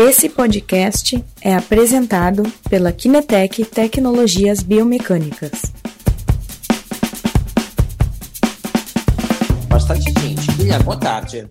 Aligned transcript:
Esse 0.00 0.28
podcast 0.28 1.24
é 1.40 1.56
apresentado 1.56 2.44
pela 2.70 2.92
Kinetec 2.92 3.64
Tecnologias 3.64 4.62
Biomecânicas. 4.62 5.50
Bastante 9.68 10.04
gente. 10.20 10.56
Guilherme, 10.56 10.84
boa 10.84 11.00
tarde. 11.00 11.50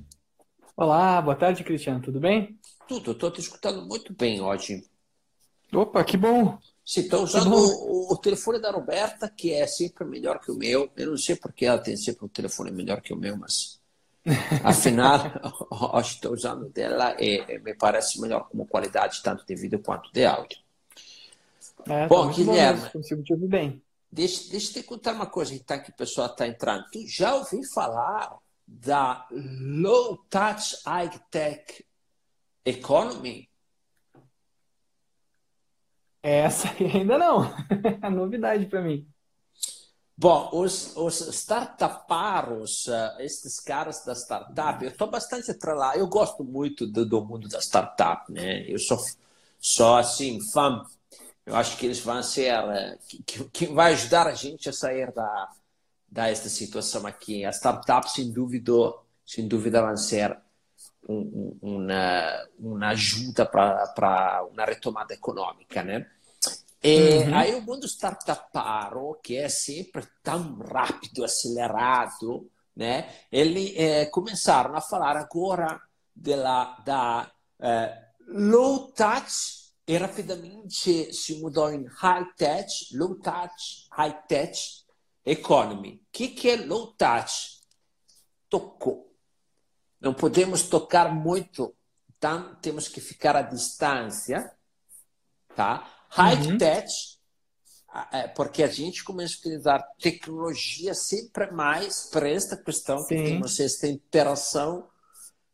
Olá, 0.78 1.22
boa 1.22 1.36
tarde, 1.36 1.62
Cristiano. 1.62 2.02
Tudo 2.02 2.22
bem? 2.22 2.58
Tudo, 2.88 3.12
estou 3.12 3.30
te 3.30 3.42
escutando 3.42 3.86
muito 3.86 4.14
bem 4.14 4.40
hoje. 4.40 4.82
Opa, 5.74 6.02
que 6.06 6.16
bom. 6.16 6.58
Sim, 6.86 7.02
estou 7.02 7.24
usando 7.24 7.54
o, 7.54 8.14
o, 8.14 8.16
telefone 8.16 8.62
da 8.62 8.72
Roberta, 8.72 9.28
que 9.28 9.52
é 9.52 9.68
sempre 9.68 10.06
melhor 10.06 10.40
que 10.40 10.50
o 10.50 10.56
meu. 10.56 10.90
Eu 10.96 11.10
não 11.10 11.18
sei 11.18 11.36
porque 11.36 11.66
ela 11.66 11.80
tem 11.80 11.98
sempre 11.98 12.24
um 12.24 12.30
telefone 12.30 12.72
melhor 12.72 13.02
que 13.02 13.14
o 13.14 13.18
meu, 13.18 13.36
mas 13.36 13.77
afinal, 14.64 15.20
estou 16.02 16.34
usando 16.34 16.70
dela 16.70 17.16
e, 17.20 17.44
e, 17.48 17.60
me 17.60 17.74
parece 17.74 18.20
melhor 18.20 18.48
como 18.50 18.68
qualidade, 18.68 19.22
tanto 19.24 19.46
de 19.46 19.56
vídeo 19.56 19.80
quanto 19.80 20.12
de 20.12 20.26
áudio. 20.26 20.60
É, 21.88 22.08
bom, 22.08 22.28
tá 22.28 22.34
Guilherme, 22.34 22.82
bom 22.82 22.90
consigo 22.90 23.24
te 23.24 23.34
ouvir 23.34 23.48
bem. 23.48 23.82
Deixa, 24.12 24.50
deixa 24.50 24.70
eu 24.70 24.74
te 24.82 24.88
contar 24.88 25.14
uma 25.14 25.26
coisa, 25.26 25.54
então, 25.54 25.80
que 25.80 25.90
o 25.90 25.96
pessoal 25.96 26.28
está 26.28 26.48
entrando. 26.48 26.86
Tu 26.92 27.06
já 27.08 27.36
ouviu 27.36 27.64
falar 27.64 28.38
da 28.66 29.28
Low 29.32 30.18
Touch 30.30 30.78
High 30.86 31.20
Tech 31.32 31.86
Economy? 32.66 33.50
Essa 36.22 36.70
ainda 36.84 37.18
não. 37.18 37.46
é 38.02 38.10
novidade 38.10 38.66
para 38.66 38.82
mim. 38.82 39.08
Bom, 40.20 40.50
os, 40.52 40.98
os 40.98 41.22
startuparos, 41.28 42.88
uh, 42.88 43.22
esses 43.22 43.60
caras 43.60 44.04
da 44.04 44.14
startup, 44.16 44.84
eu 44.84 44.90
estou 44.90 45.08
bastante 45.08 45.52
atrelado. 45.52 46.00
Eu 46.00 46.08
gosto 46.08 46.44
muito 46.44 46.88
do, 46.88 47.06
do, 47.06 47.24
mundo 47.24 47.48
da 47.48 47.60
startup, 47.60 48.32
né? 48.32 48.64
Eu 48.68 48.80
sou, 48.80 48.98
sou 49.60 49.96
assim, 49.96 50.42
fã. 50.52 50.84
Eu 51.46 51.56
acho 51.56 51.78
que 51.78 51.86
eles 51.86 52.00
vão 52.00 52.24
ser. 52.24 52.52
Uh, 52.52 52.98
que, 53.28 53.44
que 53.50 53.68
vai 53.68 53.94
ajudar 53.94 54.26
a 54.26 54.34
gente 54.34 54.68
a 54.68 54.74
sair 54.74 55.12
da, 55.14 55.52
da 56.10 56.28
esta 56.30 56.50
situação 56.50 57.06
aqui. 57.06 57.46
As 57.46 57.58
startups, 57.58 58.14
sem 58.14 58.32
dúvida, 58.32 58.74
sem 59.24 59.48
dúvida 59.48 59.84
vão 59.84 59.96
ser 59.98 60.36
um, 61.08 61.58
um, 61.62 61.76
uma, 61.76 62.48
uma 62.58 62.88
ajuda 62.90 63.46
para 63.46 64.48
uma 64.52 64.66
retomada 64.66 65.14
econômica, 65.14 65.84
né? 65.84 66.10
E 66.84 67.18
uhum. 67.18 67.36
aí 67.36 67.56
o 67.56 67.62
mundo 67.62 67.86
startuparo, 67.86 69.20
que 69.24 69.36
é 69.36 69.50
sempre 69.50 70.08
tão 70.22 70.60
rápido, 70.60 71.24
acelerado, 71.24 72.50
né? 72.76 73.12
Eles 73.32 73.74
é, 73.76 74.06
começaram 74.06 74.76
a 74.76 74.82
falar 74.82 75.18
agora 75.18 75.82
da 76.16 77.32
é, 77.60 78.08
low 78.28 78.92
touch 78.92 79.74
e 79.88 79.98
rapidamente 79.98 81.14
se 81.14 81.40
mudou 81.42 81.72
em 81.72 81.86
high 81.86 82.26
touch, 82.38 82.96
low 82.96 83.16
touch, 83.16 83.88
high 83.92 84.22
touch 84.28 84.86
economy. 85.26 85.96
O 85.96 86.08
que, 86.12 86.28
que 86.30 86.50
é 86.50 86.56
low 86.58 86.88
touch? 86.94 87.58
Tocou. 88.50 89.16
Não 90.00 90.14
podemos 90.14 90.64
tocar 90.64 91.14
muito, 91.14 91.76
então 92.16 92.56
temos 92.62 92.88
que 92.88 93.02
ficar 93.02 93.36
à 93.36 93.42
distância, 93.42 94.52
tá? 95.56 95.97
High 96.18 96.48
uhum. 96.48 96.58
tech, 96.58 96.92
é, 98.12 98.28
porque 98.28 98.64
a 98.64 98.68
gente 98.68 99.04
começa 99.04 99.36
a 99.36 99.40
utilizar 99.40 99.88
tecnologia 100.00 100.94
sempre 100.94 101.52
mais 101.52 102.10
para 102.12 102.30
esta 102.30 102.58
questão 102.58 103.00
Sim. 103.00 103.08
que 103.08 103.24
temos 103.24 103.60
esta 103.60 103.88
interação 103.88 104.88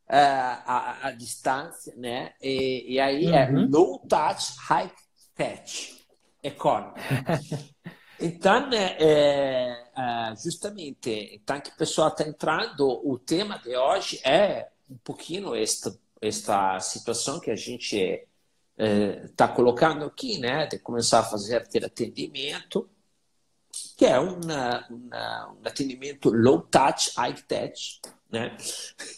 é, 0.07 0.17
à, 0.17 1.07
à, 1.07 1.11
distância, 1.11 1.93
né? 1.95 2.33
E, 2.41 2.93
e 2.93 2.99
aí 2.99 3.25
é 3.25 3.49
uhum. 3.49 3.63
é 3.63 3.67
low 3.67 3.99
touch, 4.07 4.53
high 4.59 4.91
tech 5.35 5.97
economy. 6.41 6.93
Então, 8.19 8.69
né, 8.69 8.95
é, 8.99 9.83
é, 9.97 10.35
justamente, 10.41 11.09
então 11.33 11.59
que 11.59 11.71
o 11.71 11.75
pessoal 11.75 12.07
está 12.07 12.23
entrando, 12.23 13.01
o 13.03 13.19
tema 13.19 13.59
de 13.59 13.75
hoje 13.75 14.17
é 14.23 14.69
um 14.89 14.97
pouquinho 14.97 15.53
esta, 15.53 15.93
esta 16.21 16.79
situação 16.79 17.41
que 17.41 17.51
a 17.51 17.55
gente 17.55 18.25
está 18.77 19.45
é, 19.45 19.47
colocando 19.55 20.05
aqui, 20.05 20.39
né, 20.39 20.65
de 20.67 20.79
começar 20.79 21.19
a 21.19 21.23
fazer 21.23 21.67
ter 21.67 21.85
atendimento, 21.85 22.89
que 23.97 24.05
é 24.05 24.19
uma, 24.19 24.87
uma, 24.89 25.53
um 25.53 25.67
atendimento 25.67 26.29
low 26.29 26.61
touch, 26.61 27.11
high 27.17 27.35
touch, 27.47 28.01
né, 28.31 28.55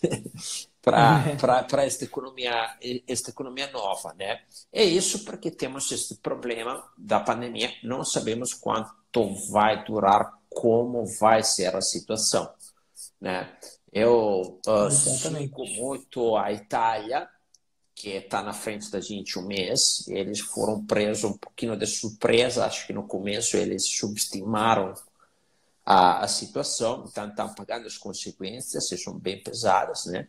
para 0.82 1.84
esta 1.84 2.04
economia, 2.04 2.78
esta 3.08 3.32
economia 3.32 3.72
nova, 3.72 4.14
né. 4.14 4.42
É 4.72 4.84
isso 4.84 5.24
porque 5.24 5.50
temos 5.50 5.92
este 5.92 6.16
problema 6.16 6.84
da 6.98 7.20
pandemia, 7.20 7.74
não 7.84 8.04
sabemos 8.04 8.54
quanto 8.54 9.34
vai 9.50 9.84
durar, 9.86 10.34
como 10.50 11.06
vai 11.06 11.44
ser 11.44 11.76
a 11.76 11.82
situação, 11.82 12.54
né. 13.20 13.58
Eu 13.92 14.60
uh, 14.68 14.92
sigo 14.92 15.66
muito 15.66 16.36
a 16.36 16.52
Itália, 16.52 17.30
que 17.96 18.10
está 18.10 18.44
na 18.44 18.54
frente 18.54 18.92
da 18.92 19.00
gente 19.00 19.40
um 19.40 19.48
mês. 19.48 20.06
Eles 20.10 20.42
foram 20.42 20.86
presos 20.86 21.24
um 21.24 21.38
pouquinho 21.38 21.78
de 21.78 21.88
surpresa, 21.88 22.66
acho 22.66 22.86
que 22.86 22.94
no 22.94 23.08
começo 23.08 23.56
eles 23.56 23.88
subestimaram 23.88 24.94
a, 25.86 26.26
a 26.26 26.28
situação, 26.28 27.06
então 27.08 27.30
estão 27.30 27.54
pagando 27.54 27.88
as 27.88 27.98
consequências, 27.98 28.90
são 29.02 29.18
bem 29.18 29.42
pesadas, 29.42 30.06
né? 30.08 30.28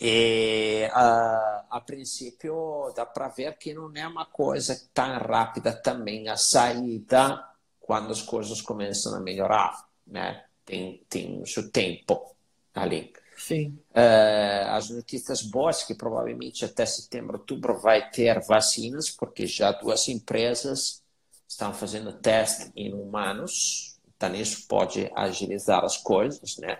E 0.00 0.88
a, 0.92 1.66
a 1.70 1.80
princípio 1.80 2.92
dá 2.96 3.06
para 3.06 3.28
ver 3.28 3.56
que 3.56 3.72
não 3.72 3.92
é 3.94 4.06
uma 4.08 4.26
coisa 4.26 4.88
tão 4.92 5.18
rápida 5.18 5.72
também 5.72 6.28
a 6.28 6.36
saída 6.36 7.48
quando 7.78 8.10
as 8.10 8.20
coisas 8.22 8.60
começam 8.60 9.14
a 9.14 9.20
melhorar, 9.20 9.88
né? 10.04 10.44
Tem, 10.64 11.04
tem 11.08 11.40
o 11.40 11.46
seu 11.46 11.70
tempo 11.70 12.34
ali. 12.74 13.12
Sim. 13.46 13.76
Uh, 13.90 14.68
as 14.68 14.88
notícias 14.88 15.42
boas 15.42 15.82
que 15.82 15.94
provavelmente 15.94 16.64
até 16.64 16.86
setembro, 16.86 17.38
outubro 17.38 17.76
vai 17.80 18.08
ter 18.08 18.40
vacinas, 18.46 19.10
porque 19.10 19.48
já 19.48 19.72
duas 19.72 20.06
empresas 20.08 21.02
estão 21.48 21.74
fazendo 21.74 22.12
teste 22.12 22.70
em 22.76 22.94
humanos, 22.94 23.98
então 24.16 24.32
isso 24.34 24.66
pode 24.68 25.10
agilizar 25.14 25.84
as 25.84 25.96
coisas, 25.96 26.56
né? 26.58 26.78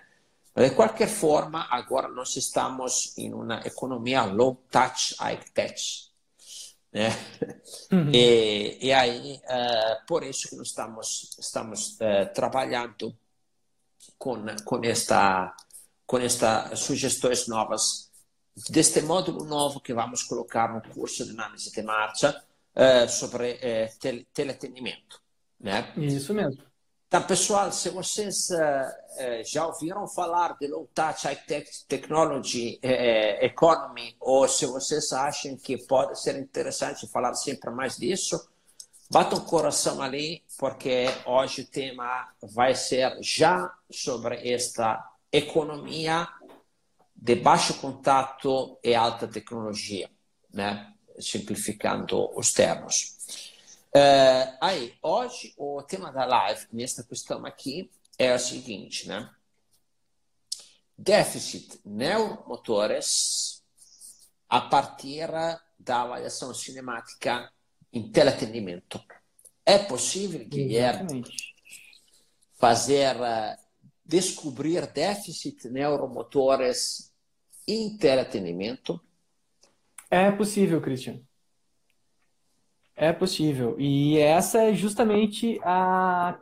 Mas, 0.54 0.70
de 0.70 0.76
qualquer 0.76 1.08
forma, 1.08 1.66
agora 1.68 2.06
nós 2.08 2.36
estamos 2.36 3.16
em 3.18 3.34
uma 3.34 3.60
economia 3.66 4.22
low 4.24 4.54
touch, 4.70 5.16
high 5.18 5.40
tech, 5.52 5.74
né? 6.92 7.08
Uhum. 7.90 8.10
E, 8.12 8.78
e, 8.80 8.92
aí, 8.92 9.40
uh, 9.44 10.06
por 10.06 10.22
isso 10.22 10.48
que 10.48 10.54
nós 10.54 10.68
estamos, 10.68 11.36
estamos 11.38 11.96
uh, 11.96 12.32
trabalhando 12.32 13.16
com, 14.16 14.36
com 14.64 14.84
esta 14.84 15.54
com 16.12 16.18
estas 16.18 16.78
sugestões 16.78 17.48
novas 17.48 18.10
deste 18.68 19.00
módulo 19.00 19.46
novo 19.46 19.80
que 19.80 19.94
vamos 19.94 20.22
colocar 20.22 20.70
no 20.70 20.82
curso 20.92 21.24
de 21.24 21.30
análise 21.30 21.72
de 21.72 21.82
marcha 21.82 22.38
uh, 22.76 23.08
sobre 23.08 23.52
uh, 23.52 23.98
tele, 23.98 24.28
teleatendimento. 24.30 25.22
Né? 25.58 25.90
Isso 25.96 26.34
mesmo. 26.34 26.62
Então, 27.08 27.22
pessoal, 27.22 27.72
se 27.72 27.88
vocês 27.88 28.50
uh, 28.50 29.42
já 29.42 29.66
ouviram 29.66 30.06
falar 30.06 30.54
de 30.60 30.66
Low 30.66 30.86
Touch 30.94 31.24
High 31.24 31.44
Tech 31.46 31.70
Technology 31.88 32.78
Economy, 32.82 34.14
ou 34.20 34.46
se 34.46 34.66
vocês 34.66 35.14
acham 35.14 35.56
que 35.56 35.78
pode 35.78 36.20
ser 36.20 36.36
interessante 36.36 37.10
falar 37.10 37.32
sempre 37.32 37.70
mais 37.70 37.96
disso, 37.96 38.38
batam 39.10 39.38
o 39.38 39.44
coração 39.46 40.02
ali, 40.02 40.44
porque 40.58 41.06
hoje 41.24 41.62
o 41.62 41.66
tema 41.66 42.28
vai 42.42 42.74
ser 42.74 43.16
já 43.22 43.72
sobre 43.90 44.46
esta 44.52 45.11
economia 45.32 46.28
de 47.16 47.34
baixo 47.36 47.74
contato 47.80 48.78
e 48.84 48.94
alta 48.94 49.26
tecnologia, 49.26 50.10
né? 50.52 50.92
simplificando 51.18 52.30
os 52.38 52.52
termos. 52.52 53.16
Uh, 53.94 54.56
aí, 54.60 54.94
hoje 55.02 55.54
o 55.56 55.82
tema 55.82 56.10
da 56.10 56.24
live, 56.24 56.66
nesta 56.72 57.02
questão 57.02 57.44
aqui, 57.44 57.90
é 58.18 58.34
o 58.34 58.38
seguinte, 58.38 59.06
né? 59.06 59.30
Déficit 60.96 61.80
neuromotores 61.84 63.62
a 64.48 64.60
partir 64.60 65.28
da 65.78 66.02
avaliação 66.02 66.54
cinemática 66.54 67.50
em 67.92 68.10
teleatendimento. 68.10 69.02
É 69.64 69.78
possível, 69.78 70.44
Guilherme, 70.46 71.24
fazer 72.58 73.16
descobrir 74.04 74.86
déficit 74.92 75.68
neuromotores 75.68 77.12
em 77.66 77.96
teleatendimento? 77.96 79.00
É 80.10 80.30
possível, 80.30 80.80
Christian. 80.80 81.20
É 82.94 83.12
possível. 83.12 83.76
E 83.78 84.18
essa 84.18 84.64
é 84.64 84.74
justamente 84.74 85.58
a, 85.62 86.38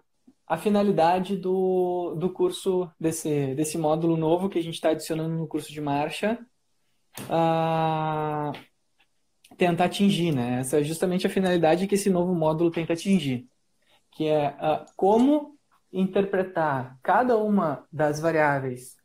a 0.46 0.58
finalidade 0.58 1.36
do, 1.36 2.16
do 2.16 2.30
curso, 2.32 2.90
desse, 2.98 3.54
desse 3.54 3.78
módulo 3.78 4.16
novo 4.16 4.48
que 4.48 4.58
a 4.58 4.62
gente 4.62 4.74
está 4.74 4.90
adicionando 4.90 5.36
no 5.36 5.46
curso 5.46 5.72
de 5.72 5.80
marcha. 5.80 6.38
Ah, 7.28 8.52
tenta 9.56 9.84
atingir, 9.84 10.32
né? 10.32 10.60
Essa 10.60 10.80
é 10.80 10.82
justamente 10.82 11.26
a 11.26 11.30
finalidade 11.30 11.86
que 11.86 11.94
esse 11.94 12.10
novo 12.10 12.34
módulo 12.34 12.70
tenta 12.70 12.94
atingir, 12.94 13.48
que 14.12 14.26
é 14.26 14.48
uh, 14.48 14.86
como 14.96 15.58
interpretar 15.92 16.98
cada 17.02 17.36
uma 17.36 17.84
das 17.92 18.20
variáveis 18.20 18.96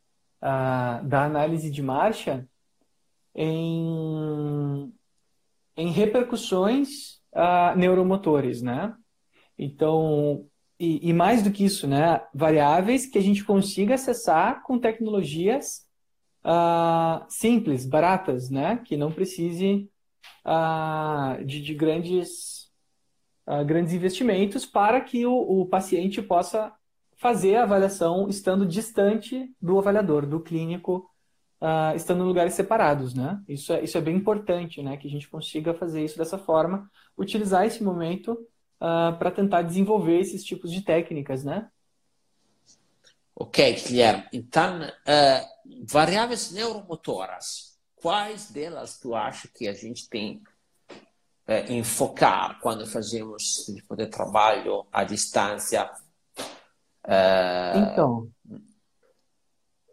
uh, 0.42 1.06
da 1.08 1.24
análise 1.24 1.70
de 1.70 1.82
marcha 1.82 2.48
em, 3.34 4.94
em 5.76 5.92
repercussões 5.92 7.20
uh, 7.34 7.78
neuromotores, 7.78 8.62
né? 8.62 8.96
Então, 9.58 10.46
e, 10.80 11.10
e, 11.10 11.14
mais 11.14 11.42
do 11.42 11.52
que 11.52 11.64
isso, 11.64 11.88
né? 11.88 12.22
Variáveis 12.34 13.06
que 13.06 13.18
a 13.18 13.22
gente 13.22 13.44
consiga 13.44 13.96
acessar 13.96 14.62
com 14.64 14.78
tecnologias 14.78 15.88
uh, 16.46 17.26
simples, 17.30 17.86
baratas, 17.86 18.50
né? 18.50 18.78
Que 18.86 18.98
não 18.98 19.12
precise 19.12 19.90
de, 21.46 21.62
de, 21.62 21.74
grandes, 21.74 22.65
uh, 23.47 23.63
grandes 23.65 23.94
investimentos 23.94 24.65
para 24.65 25.01
que 25.01 25.25
o, 25.25 25.62
o 25.62 25.65
paciente 25.65 26.21
possa 26.21 26.74
fazer 27.15 27.56
a 27.56 27.63
avaliação 27.63 28.27
estando 28.27 28.65
distante 28.65 29.50
do 29.62 29.80
avaliador, 29.80 30.25
do 30.25 30.39
clínico, 30.39 31.09
uh, 31.62 31.95
estando 31.95 32.24
em 32.24 32.27
lugares 32.27 32.53
separados, 32.53 33.13
né? 33.13 33.42
Isso 33.47 33.71
é, 33.74 33.83
isso 33.83 33.97
é 33.97 34.01
bem 34.01 34.15
importante, 34.15 34.81
né? 34.81 34.97
Que 34.97 35.07
a 35.07 35.12
gente 35.12 35.30
consiga 35.30 35.74
fazer 35.74 36.03
isso 36.03 36.18
dessa 36.18 36.38
forma, 36.38 36.89
utilizar 37.18 37.65
esse 37.65 37.83
momento 37.83 38.33
uh, 38.33 39.18
para 39.18 39.31
tentar 39.31 39.62
desenvolver 39.62 40.19
esses 40.19 40.44
tipos 40.44 40.71
de 40.71 40.81
técnicas, 40.81 41.44
né? 41.44 41.69
Ok, 43.36 43.74
Guilherme. 43.74 44.24
Então, 44.31 44.81
uh, 44.81 45.86
variáveis 45.86 46.51
neuromotoras, 46.51 47.77
quais 47.95 48.50
delas 48.50 48.97
tu 49.00 49.13
acha 49.13 49.47
que 49.47 49.68
a 49.68 49.74
gente 49.74 50.09
tem 50.09 50.42
uh, 51.47 51.71
enfocar 51.71 52.59
quando 52.59 52.86
fazemos 52.86 53.65
tipo 53.65 53.95
de 53.95 54.07
trabalho 54.07 54.86
à 54.92 55.03
distância? 55.03 55.89
Uh... 57.06 57.77
Então, 57.77 58.30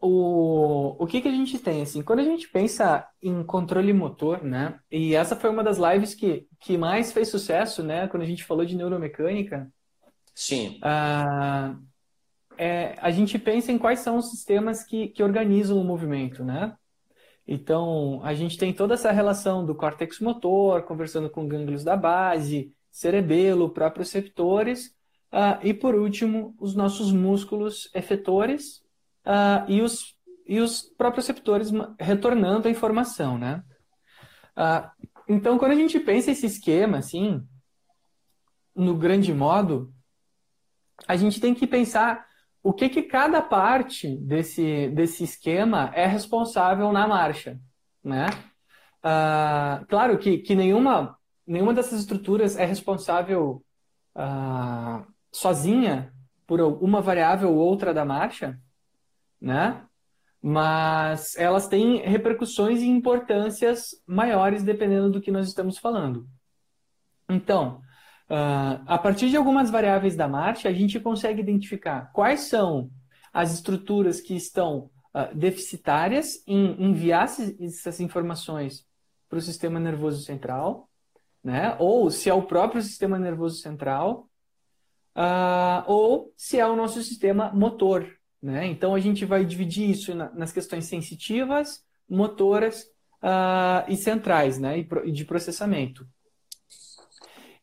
o, 0.03 0.97
o 0.99 1.07
que, 1.07 1.21
que 1.21 1.29
a 1.29 1.33
gente 1.33 1.59
tem? 1.61 1.83
Assim, 1.83 2.03
quando 2.03 2.19
a 2.19 2.25
gente 2.25 2.49
pensa 2.49 3.07
em 3.23 3.45
controle 3.45 3.93
motor, 3.93 4.43
né? 4.43 4.81
E 4.91 5.15
essa 5.15 5.37
foi 5.37 5.49
uma 5.49 5.63
das 5.63 5.79
lives 5.79 6.13
que, 6.13 6.49
que 6.59 6.77
mais 6.77 7.13
fez 7.13 7.29
sucesso, 7.29 7.85
né? 7.85 8.09
Quando 8.09 8.25
a 8.25 8.27
gente 8.27 8.43
falou 8.43 8.65
de 8.65 8.75
neuromecânica. 8.75 9.71
Sim. 10.35 10.81
Uh, 10.83 11.81
é, 12.59 12.97
a 13.01 13.13
gente 13.13 13.39
pensa 13.39 13.71
em 13.71 13.79
quais 13.79 14.01
são 14.01 14.17
os 14.17 14.31
sistemas 14.31 14.83
que, 14.83 15.09
que 15.09 15.23
organizam 15.23 15.79
o 15.79 15.85
movimento, 15.85 16.45
né? 16.45 16.77
Então, 17.47 18.21
a 18.23 18.35
gente 18.35 18.57
tem 18.57 18.73
toda 18.73 18.95
essa 18.95 19.11
relação 19.11 19.65
do 19.67 19.75
córtex 19.75 20.21
motor, 20.21 20.83
conversando 20.83 21.29
com 21.29 21.49
gânglios 21.49 21.83
da 21.83 21.97
base, 21.97 22.73
cerebelo, 22.91 23.71
proprioceptores, 23.71 24.89
uh, 25.33 25.59
e 25.63 25.75
por 25.75 25.95
último, 25.95 26.55
os 26.59 26.75
nossos 26.75 27.11
músculos 27.13 27.91
efetores 27.95 28.83
uh, 29.27 29.69
e, 29.69 29.81
os, 29.81 30.17
e 30.47 30.61
os 30.61 30.83
proprioceptores 30.83 31.71
retornando 31.99 32.69
a 32.69 32.71
informação, 32.71 33.37
né? 33.39 33.63
Uh, 34.57 35.09
então, 35.29 35.59
quando 35.59 35.73
a 35.73 35.77
gente 35.77 35.99
pensa 35.99 36.31
esse 36.31 36.47
esquema, 36.47 36.99
assim, 36.99 37.43
no 38.75 38.97
grande 38.97 39.33
modo, 39.33 39.93
a 41.09 41.17
gente 41.17 41.41
tem 41.41 41.55
que 41.55 41.67
pensar 41.67 42.27
o 42.63 42.73
que, 42.73 42.89
que 42.89 43.03
cada 43.03 43.43
parte 43.43 44.17
desse, 44.17 44.89
desse 44.91 45.25
esquema 45.25 45.91
é 45.95 46.07
responsável 46.07 46.93
na 46.93 47.09
marcha, 47.09 47.59
né? 48.03 48.27
Uh, 49.05 49.85
claro 49.87 50.17
que, 50.17 50.39
que 50.39 50.55
nenhuma, 50.55 51.19
nenhuma 51.45 51.75
dessas 51.75 52.01
estruturas 52.01 52.57
é 52.57 52.65
responsável 52.65 53.65
uh, 54.15 55.05
sozinha 55.33 56.13
por 56.47 56.61
uma 56.61 57.01
variável 57.01 57.51
ou 57.51 57.57
outra 57.57 57.93
da 57.93 58.05
marcha, 58.05 58.61
né? 59.41 59.85
Mas 60.41 61.37
elas 61.37 61.67
têm 61.67 61.99
repercussões 62.03 62.81
e 62.81 62.87
importâncias 62.87 63.91
maiores 64.07 64.63
dependendo 64.63 65.11
do 65.11 65.21
que 65.21 65.31
nós 65.33 65.49
estamos 65.49 65.79
falando. 65.79 66.29
Então, 67.29 67.81
Uh, 68.33 68.81
a 68.87 68.97
partir 68.97 69.29
de 69.29 69.37
algumas 69.37 69.69
variáveis 69.69 70.17
da 70.17 70.27
marcha, 70.27 70.67
a 70.67 70.73
gente 70.73 70.99
consegue 70.99 71.43
identificar 71.43 72.11
quais 72.15 72.41
são 72.41 72.91
as 73.31 73.53
estruturas 73.53 74.23
que 74.23 74.35
estão 74.35 74.91
uh, 75.15 75.37
deficitárias 75.37 76.43
em 76.47 76.83
enviar 76.83 77.25
essas 77.25 78.01
informações 78.01 78.87
para 79.29 79.37
o 79.37 79.43
sistema 79.43 79.79
nervoso 79.79 80.23
central, 80.23 80.89
né? 81.45 81.77
ou 81.79 82.11
se 82.11 82.31
é 82.31 82.33
o 82.33 82.45
próprio 82.45 82.81
sistema 82.81 83.19
nervoso 83.19 83.61
central, 83.61 84.31
uh, 85.15 85.85
ou 85.87 86.33
se 86.35 86.59
é 86.59 86.67
o 86.67 86.75
nosso 86.75 87.03
sistema 87.03 87.53
motor. 87.53 88.11
Né? 88.41 88.67
Então, 88.67 88.95
a 88.95 88.99
gente 88.99 89.27
vai 89.27 89.45
dividir 89.45 89.91
isso 89.91 90.15
na, 90.15 90.33
nas 90.33 90.53
questões 90.53 90.87
sensitivas, 90.87 91.85
motoras 92.09 92.91
e 93.89 93.97
centrais 93.97 94.59
né? 94.59 94.85
e 95.05 95.13
de 95.13 95.25
processamento 95.25 96.05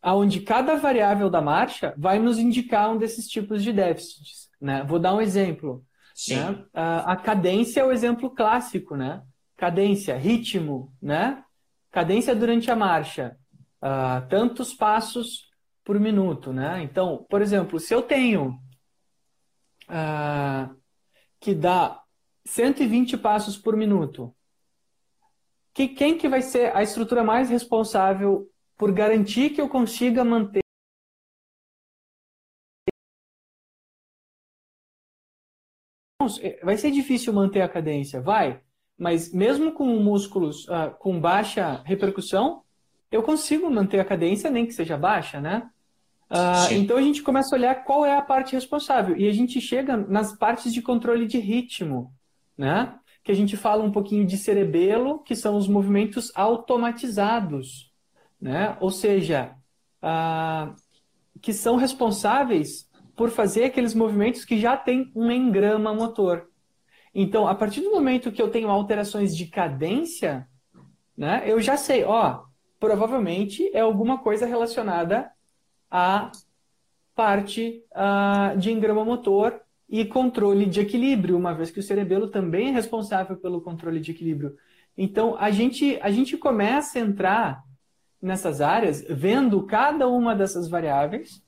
aonde 0.01 0.41
cada 0.41 0.75
variável 0.75 1.29
da 1.29 1.41
marcha 1.41 1.93
vai 1.97 2.19
nos 2.19 2.37
indicar 2.37 2.91
um 2.91 2.97
desses 2.97 3.27
tipos 3.27 3.63
de 3.63 3.73
déficits. 3.73 4.49
Né? 4.59 4.83
Vou 4.83 4.99
dar 4.99 5.13
um 5.13 5.21
exemplo. 5.21 5.83
Né? 6.29 6.65
A, 6.73 7.13
a 7.13 7.15
cadência 7.15 7.81
é 7.81 7.85
o 7.85 7.91
exemplo 7.91 8.29
clássico, 8.29 8.95
né? 8.95 9.23
Cadência, 9.55 10.17
ritmo, 10.17 10.93
né? 11.01 11.43
Cadência 11.91 12.35
durante 12.35 12.69
a 12.69 12.75
marcha, 12.75 13.37
uh, 13.81 14.27
tantos 14.27 14.73
passos 14.73 15.49
por 15.83 15.99
minuto, 15.99 16.51
né? 16.53 16.81
Então, 16.83 17.25
por 17.29 17.41
exemplo, 17.41 17.79
se 17.79 17.93
eu 17.93 18.01
tenho 18.01 18.59
uh, 19.89 20.75
que 21.39 21.55
dá 21.55 22.01
120 22.45 23.17
passos 23.17 23.57
por 23.57 23.75
minuto, 23.75 24.33
que, 25.73 25.87
quem 25.87 26.17
que 26.17 26.27
vai 26.27 26.41
ser 26.41 26.75
a 26.75 26.83
estrutura 26.83 27.23
mais 27.23 27.49
responsável 27.49 28.49
por 28.79 28.93
garantir 28.93 29.49
que 29.49 29.59
eu 29.59 29.67
consiga 29.67 30.23
manter 30.23 30.61
vai 36.63 36.77
ser 36.77 36.91
difícil 36.91 37.33
manter 37.33 37.61
a 37.61 37.67
cadência, 37.67 38.21
vai, 38.21 38.61
mas 38.97 39.33
mesmo 39.33 39.73
com 39.73 39.85
músculos 39.85 40.65
uh, 40.67 40.95
com 40.97 41.19
baixa 41.19 41.81
repercussão, 41.85 42.63
eu 43.11 43.21
consigo 43.21 43.69
manter 43.69 43.99
a 43.99 44.05
cadência, 44.05 44.49
nem 44.49 44.65
que 44.65 44.73
seja 44.73 44.97
baixa, 44.97 45.41
né? 45.41 45.69
Uh, 46.29 46.73
então 46.73 46.95
a 46.95 47.01
gente 47.01 47.21
começa 47.21 47.53
a 47.53 47.57
olhar 47.57 47.83
qual 47.83 48.05
é 48.05 48.15
a 48.15 48.21
parte 48.21 48.53
responsável 48.53 49.17
e 49.17 49.27
a 49.27 49.33
gente 49.33 49.59
chega 49.59 49.97
nas 49.97 50.37
partes 50.37 50.71
de 50.71 50.81
controle 50.81 51.25
de 51.25 51.39
ritmo, 51.39 52.13
né? 52.57 52.97
Que 53.23 53.31
a 53.31 53.35
gente 53.35 53.57
fala 53.57 53.83
um 53.83 53.91
pouquinho 53.91 54.25
de 54.25 54.37
cerebelo, 54.37 55.19
que 55.23 55.35
são 55.35 55.57
os 55.57 55.67
movimentos 55.67 56.31
automatizados 56.33 57.88
né? 58.41 58.77
ou 58.79 58.89
seja, 58.91 59.55
ah, 60.01 60.73
que 61.41 61.53
são 61.53 61.75
responsáveis 61.75 62.89
por 63.15 63.29
fazer 63.29 63.65
aqueles 63.65 63.93
movimentos 63.93 64.45
que 64.45 64.59
já 64.59 64.77
têm 64.77 65.11
um 65.15 65.29
engrama 65.29 65.93
motor. 65.93 66.47
Então, 67.13 67.47
a 67.47 67.55
partir 67.55 67.81
do 67.81 67.91
momento 67.91 68.31
que 68.31 68.41
eu 68.41 68.49
tenho 68.49 68.69
alterações 68.69 69.35
de 69.35 69.47
cadência, 69.47 70.47
né, 71.17 71.43
eu 71.45 71.59
já 71.59 71.75
sei, 71.75 72.03
ó, 72.03 72.43
provavelmente 72.79 73.69
é 73.73 73.81
alguma 73.81 74.19
coisa 74.19 74.45
relacionada 74.45 75.29
à 75.91 76.31
parte 77.13 77.83
uh, 77.91 78.57
de 78.57 78.71
engrama 78.71 79.03
motor 79.03 79.59
e 79.89 80.05
controle 80.05 80.65
de 80.65 80.79
equilíbrio, 80.79 81.35
uma 81.35 81.53
vez 81.53 81.71
que 81.71 81.79
o 81.79 81.83
cerebelo 81.83 82.29
também 82.29 82.69
é 82.69 82.71
responsável 82.71 83.35
pelo 83.35 83.59
controle 83.59 83.99
de 83.99 84.11
equilíbrio. 84.11 84.55
Então, 84.97 85.35
a 85.37 85.49
gente, 85.51 85.99
a 86.01 86.11
gente 86.11 86.37
começa 86.37 86.99
a 86.99 87.01
entrar 87.01 87.63
nessas 88.21 88.61
áreas, 88.61 89.01
vendo 89.09 89.65
cada 89.65 90.07
uma 90.07 90.35
dessas 90.35 90.69
variáveis, 90.69 91.43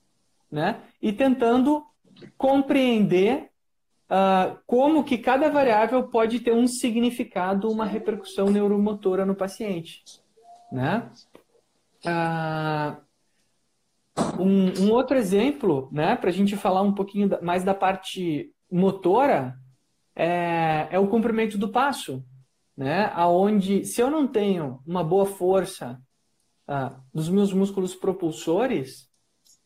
né? 0.51 0.82
E 1.01 1.12
tentando 1.12 1.84
compreender 2.38 3.50
uh, 4.10 4.58
como 4.66 5.04
que 5.04 5.18
cada 5.18 5.50
variável 5.50 6.04
pode 6.04 6.40
ter 6.40 6.54
um 6.54 6.68
significado, 6.68 7.70
uma 7.70 7.86
repercussão 7.86 8.50
neuromotora 8.50 9.25
no 9.25 9.36
paciente, 9.36 10.04
né? 10.72 11.10
Uh, 12.06 13.12
um, 14.40 14.86
um, 14.86 14.92
outro 14.92 15.18
exemplo, 15.18 15.88
né, 15.92 16.16
para 16.16 16.30
a 16.30 16.34
gente 16.34 16.58
falar 16.58 16.82
um 16.82 16.94
pouquinho 16.94 17.30
mais 17.42 17.63
da 17.63 17.74
parte 17.74 18.51
motora, 18.70 19.58
é, 20.16 20.88
é 20.92 21.00
o 21.00 21.08
comprimento 21.08 21.58
do 21.58 21.70
passo, 21.70 22.24
né? 22.75 23.12
Aonde 23.13 23.86
se 23.86 24.01
eu 24.01 24.10
não 24.10 24.28
tenho 24.28 24.82
uma 24.86 25.04
boa 25.04 25.25
força 25.25 26.00
ah, 26.68 27.00
dos 27.13 27.30
meus 27.30 27.51
músculos 27.53 27.96
propulsores 27.96 29.10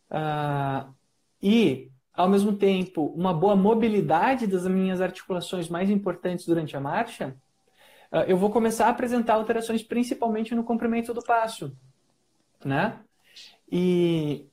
ah, 0.09 0.89
e, 1.41 1.91
ao 2.13 2.29
mesmo 2.29 2.53
tempo, 2.53 3.05
uma 3.15 3.33
boa 3.33 3.55
mobilidade 3.55 4.47
das 4.47 4.65
minhas 4.67 5.01
articulações 5.01 5.69
mais 5.69 5.89
importantes 5.89 6.45
durante 6.45 6.75
a 6.75 6.79
marcha, 6.79 7.35
uh, 8.11 8.19
eu 8.27 8.37
vou 8.37 8.49
começar 8.49 8.87
a 8.87 8.89
apresentar 8.89 9.33
alterações 9.33 9.83
principalmente 9.83 10.55
no 10.55 10.63
comprimento 10.63 11.13
do 11.13 11.21
passo, 11.21 11.75
né? 12.63 12.99
E, 13.69 14.47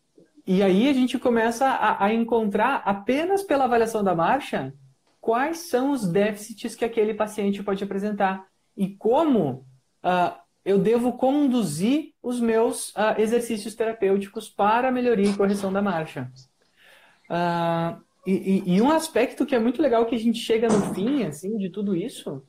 e 0.46 0.62
aí 0.62 0.88
a 0.88 0.92
gente 0.92 1.18
começa 1.18 1.66
a, 1.66 2.04
a 2.04 2.12
encontrar 2.12 2.82
apenas 2.84 3.42
pela 3.42 3.64
avaliação 3.64 4.02
da 4.02 4.14
marcha 4.14 4.74
quais 5.20 5.70
são 5.70 5.92
os 5.92 6.06
déficits 6.06 6.74
que 6.74 6.84
aquele 6.84 7.14
paciente 7.14 7.62
pode 7.62 7.84
apresentar 7.84 8.44
e 8.76 8.88
como 8.96 9.64
uh, 10.02 10.41
eu 10.64 10.78
devo 10.78 11.14
conduzir 11.14 12.12
os 12.22 12.40
meus 12.40 12.90
uh, 12.90 13.18
exercícios 13.18 13.74
terapêuticos 13.74 14.48
para 14.48 14.92
melhoria 14.92 15.28
e 15.28 15.36
correção 15.36 15.72
da 15.72 15.82
marcha. 15.82 16.30
Uh, 17.28 18.00
e, 18.26 18.32
e, 18.32 18.74
e, 18.76 18.82
um 18.82 18.90
aspecto 18.90 19.44
que 19.44 19.54
é 19.54 19.58
muito 19.58 19.82
legal 19.82 20.06
que 20.06 20.14
a 20.14 20.18
gente 20.18 20.38
chega 20.38 20.68
no 20.68 20.94
fim 20.94 21.24
assim 21.24 21.56
de 21.56 21.70
tudo 21.70 21.96
isso 21.96 22.44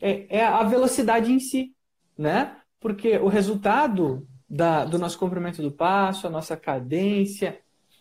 é, 0.00 0.38
é 0.38 0.44
a 0.44 0.62
velocidade 0.62 1.30
em 1.30 1.38
si, 1.38 1.74
né? 2.16 2.56
Porque 2.80 3.18
o 3.18 3.28
resultado 3.28 4.26
da, 4.48 4.84
do 4.84 4.98
nosso 4.98 5.18
comprimento 5.18 5.60
do 5.60 5.70
passo, 5.70 6.26
a 6.26 6.30
nossa 6.30 6.56
cadência, 6.56 7.60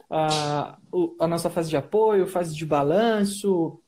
a, 0.10 0.78
a 1.20 1.28
nossa 1.28 1.50
fase 1.50 1.70
de 1.70 1.76
apoio, 1.76 2.28
fase 2.28 2.56
de 2.56 2.66
balanço, 2.66 3.82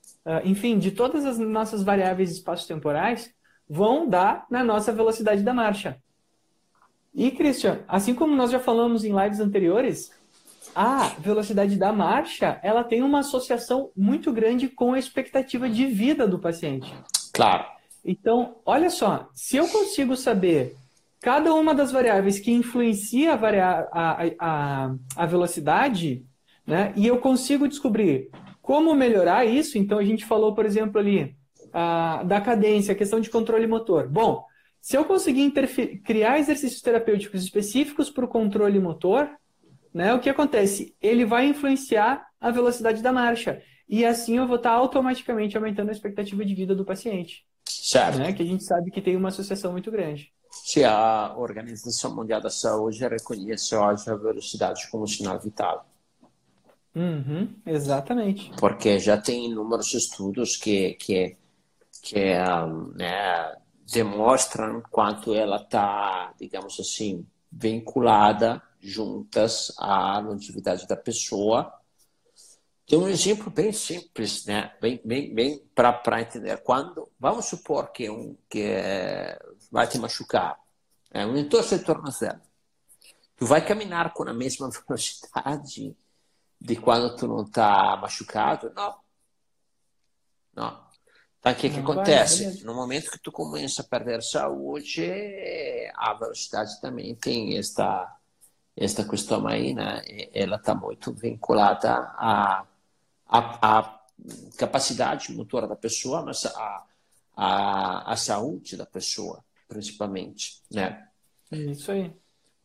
enfim, 0.44 0.78
de 0.78 0.92
todas 0.92 1.26
as 1.26 1.40
nossas 1.40 1.82
variáveis 1.82 2.32
espaço-temporais, 2.32 3.34
vão 3.70 4.08
dar 4.08 4.46
na 4.50 4.64
nossa 4.64 4.92
velocidade 4.92 5.44
da 5.44 5.54
marcha. 5.54 5.98
E, 7.14 7.32
Christian, 7.32 7.82
assim 7.88 8.16
como 8.16 8.36
nós 8.36 8.52
já 8.52 8.60
falamos 8.60 9.04
em 9.04 9.16
lives 9.16 9.40
anteriores, 9.40 10.12
a 10.76 11.10
velocidade 11.20 11.76
da 11.76 11.92
marcha 11.92 12.60
ela 12.64 12.84
tem 12.84 13.02
uma 13.02 13.20
associação 13.20 13.92
muito 13.96 14.32
grande 14.32 14.68
com 14.68 14.94
a 14.94 15.00
expectativa 15.00 15.70
de 15.70 15.86
vida 15.86 16.28
do 16.28 16.40
paciente. 16.40 16.94
Claro. 17.34 17.66
Então, 18.04 18.56
olha 18.66 18.90
só, 18.90 19.30
se 19.34 19.58
eu 19.58 19.68
consigo 19.68 20.16
saber 20.16 20.76
cada 21.22 21.54
uma 21.54 21.76
das 21.76 21.92
variáveis 21.92 22.40
que 22.40 22.52
influencia 22.52 23.34
a, 23.34 23.88
a, 23.92 24.26
a, 24.40 24.96
a 25.16 25.26
velocidade, 25.26 26.26
né, 26.66 26.94
e 26.96 27.06
eu 27.06 27.18
consigo 27.18 27.68
descobrir 27.68 28.30
como 28.62 28.94
melhorar 28.96 29.46
isso, 29.46 29.78
então 29.78 29.98
a 29.98 30.04
gente 30.04 30.26
falou, 30.26 30.54
por 30.54 30.66
exemplo, 30.66 31.00
ali, 31.00 31.36
a, 31.74 32.24
da 32.24 32.42
cadência, 32.42 32.94
a 32.94 32.98
questão 32.98 33.20
de 33.20 33.30
controle 33.30 33.68
motor. 33.68 34.08
Bom, 34.08 34.46
se 34.82 34.98
eu 34.98 35.06
conseguir 35.06 35.52
criar 36.04 36.40
exercícios 36.40 36.82
terapêuticos 36.82 37.44
específicos 37.44 38.10
para 38.10 38.26
o 38.26 38.30
controle 38.30 38.80
motor, 38.80 39.30
né, 39.94 40.14
o 40.14 40.20
que 40.20 40.30
acontece? 40.30 40.96
Ele 41.02 41.26
vai 41.26 41.48
influenciar 41.48 42.28
a 42.40 42.52
velocidade 42.52 43.02
da 43.02 43.12
marcha. 43.12 43.62
E 43.88 44.06
assim 44.06 44.38
eu 44.38 44.48
vou 44.48 44.58
estar 44.58 44.72
automaticamente 44.72 45.58
aumentando 45.58 45.90
a 45.90 45.92
expectativa 45.92 46.46
de 46.46 46.56
vida 46.56 46.76
do 46.76 46.86
paciente. 46.86 47.46
Certo. 47.66 48.20
Né, 48.20 48.34
que 48.34 48.44
a 48.44 48.46
gente 48.46 48.64
sabe 48.64 48.92
que 48.92 49.02
tem 49.02 49.16
uma 49.16 49.30
associação 49.30 49.72
muito 49.72 49.92
grande. 49.92 50.32
Se 50.52 50.84
a 50.84 51.34
Organização 51.38 52.16
Mundial 52.16 52.42
da 52.42 52.50
Saúde 52.50 53.00
reconhece 53.00 53.76
hoje 53.76 54.10
a 54.10 54.16
velocidade 54.16 54.90
como 54.90 55.08
sinal 55.08 55.40
vital. 55.40 55.86
Uhum, 56.96 57.50
exatamente. 57.66 58.52
Porque 58.60 59.00
já 59.00 59.18
tem 59.18 59.46
inúmeros 59.46 59.94
estudos 59.94 60.58
que, 60.58 60.96
que 60.96 61.38
que 62.02 62.34
né, 62.96 63.56
demonstram 63.92 64.82
quanto 64.90 65.34
ela 65.34 65.58
está, 65.58 66.34
digamos 66.40 66.80
assim, 66.80 67.26
vinculada 67.52 68.62
juntas 68.80 69.74
à 69.78 70.20
longevidade 70.20 70.88
da 70.88 70.96
pessoa. 70.96 71.74
Tem 72.88 72.98
um 72.98 73.08
exemplo 73.08 73.52
bem 73.52 73.72
simples, 73.72 74.46
né? 74.46 74.76
Bem, 74.82 75.00
bem, 75.04 75.34
bem 75.34 75.60
para 75.76 76.22
entender. 76.22 76.58
Quando 76.64 77.10
vamos 77.20 77.46
supor 77.46 77.92
que 77.92 78.10
um 78.10 78.36
que 78.50 78.64
é, 78.64 79.40
vai 79.72 79.88
te 79.88 80.00
machucar, 80.00 80.58
é 81.12 81.26
um 81.26 81.38
entorse 81.38 81.78
de 81.78 81.86
tornozelo, 81.86 82.42
tu 83.36 83.46
vai 83.46 83.66
caminhar 83.66 84.14
com 84.14 84.28
a 84.28 84.34
mesma 84.34 84.70
velocidade 84.88 85.96
de 86.60 86.76
quando 86.76 87.16
tu 87.16 87.28
não 87.28 87.44
está 87.44 87.96
machucado? 87.98 88.72
Não. 88.76 88.96
Não. 90.54 90.89
Então, 91.40 91.52
o 91.54 91.56
que, 91.56 91.70
que 91.70 91.80
acontece? 91.80 92.64
no 92.66 92.76
momento 92.76 93.12
que 93.12 93.20
tu 93.20 93.32
começa 93.32 93.82
a 93.82 93.86
perder 93.86 94.22
saúde, 94.22 95.10
a 95.96 96.14
velocidade 96.14 96.80
também 96.82 97.16
tem 97.16 97.58
esta, 97.58 98.14
esta 98.76 99.08
questão 99.08 99.48
aí, 99.48 99.74
né? 99.74 100.02
Ela 100.34 100.58
está 100.58 100.76
muito 100.76 101.14
vinculada 101.14 101.94
à, 101.94 102.66
à, 103.26 103.80
à 103.80 104.00
capacidade 104.58 105.32
motora 105.32 105.66
da 105.66 105.78
pessoa, 105.78 106.22
mas 106.22 106.46
à, 106.46 106.86
à, 107.36 108.12
à 108.12 108.16
saúde 108.18 108.76
da 108.76 108.86
pessoa, 108.86 109.44
principalmente, 109.68 110.62
né? 110.70 111.08
Isso 111.52 111.92
aí. 111.92 112.14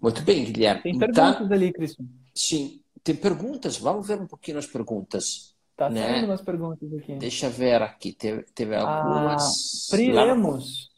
Muito 0.00 0.20
bem, 0.22 0.44
Guilherme. 0.44 0.82
Tem 0.82 0.96
então, 0.96 1.08
perguntas 1.08 1.42
então, 1.42 1.56
ali, 1.56 1.72
Cristian. 1.72 2.06
Sim, 2.34 2.82
tem 3.02 3.14
perguntas. 3.14 3.78
Vamos 3.78 4.06
ver 4.06 4.20
um 4.20 4.26
pouquinho 4.26 4.58
as 4.58 4.66
perguntas. 4.66 5.53
Tá 5.76 5.90
né? 5.90 6.06
saindo 6.06 6.26
umas 6.26 6.42
perguntas 6.42 6.92
aqui. 6.94 7.16
Deixa 7.16 7.46
eu 7.46 7.50
ver 7.50 7.82
aqui. 7.82 8.12
Teve, 8.12 8.42
teve 8.54 8.76
ah, 8.76 8.82
algumas. 8.82 9.88
Pri 9.90 10.12
Lemos. 10.12 10.90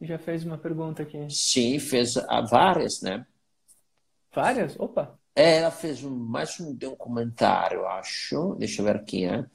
Já 0.00 0.18
fez 0.18 0.44
uma 0.44 0.56
pergunta 0.56 1.02
aqui. 1.02 1.28
Sim, 1.28 1.78
fez 1.78 2.14
várias, 2.48 3.02
né? 3.02 3.26
Várias? 4.32 4.78
Opa! 4.78 5.18
É, 5.34 5.58
ela 5.58 5.70
fez 5.70 6.02
um, 6.02 6.10
mais 6.10 6.58
um, 6.58 6.70
um 6.70 6.96
comentário, 6.96 7.86
acho. 7.86 8.54
Deixa 8.58 8.80
eu 8.80 8.86
ver 8.86 8.96
aqui, 8.96 9.26
né? 9.26 9.46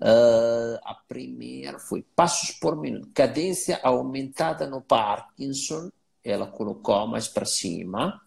Uh, 0.00 0.78
a 0.84 0.94
primeira 0.94 1.78
foi 1.78 2.02
passos 2.14 2.50
por 2.52 2.76
minuto. 2.76 3.10
Cadência 3.14 3.80
aumentada 3.82 4.66
no 4.66 4.82
Parkinson. 4.82 5.90
Ela 6.22 6.46
colocou 6.46 7.06
mais 7.06 7.26
para 7.26 7.46
cima. 7.46 8.20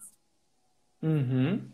Uhum. 1.00 1.70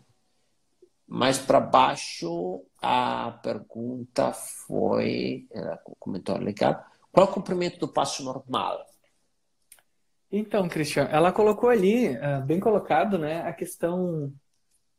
Mais 1.07 1.39
para 1.39 1.59
baixo, 1.59 2.63
a 2.81 3.39
pergunta 3.43 4.31
foi, 4.33 5.47
ela 5.51 5.77
comentou 5.99 6.37
legal, 6.37 6.83
qual 7.11 7.27
é 7.27 7.29
o 7.29 7.33
comprimento 7.33 7.79
do 7.79 7.87
passo 7.87 8.23
normal? 8.23 8.85
Então, 10.31 10.69
Cristian, 10.69 11.05
ela 11.05 11.31
colocou 11.31 11.69
ali, 11.69 12.09
uh, 12.09 12.45
bem 12.45 12.59
colocado, 12.59 13.17
né, 13.17 13.41
a 13.41 13.51
questão 13.51 14.31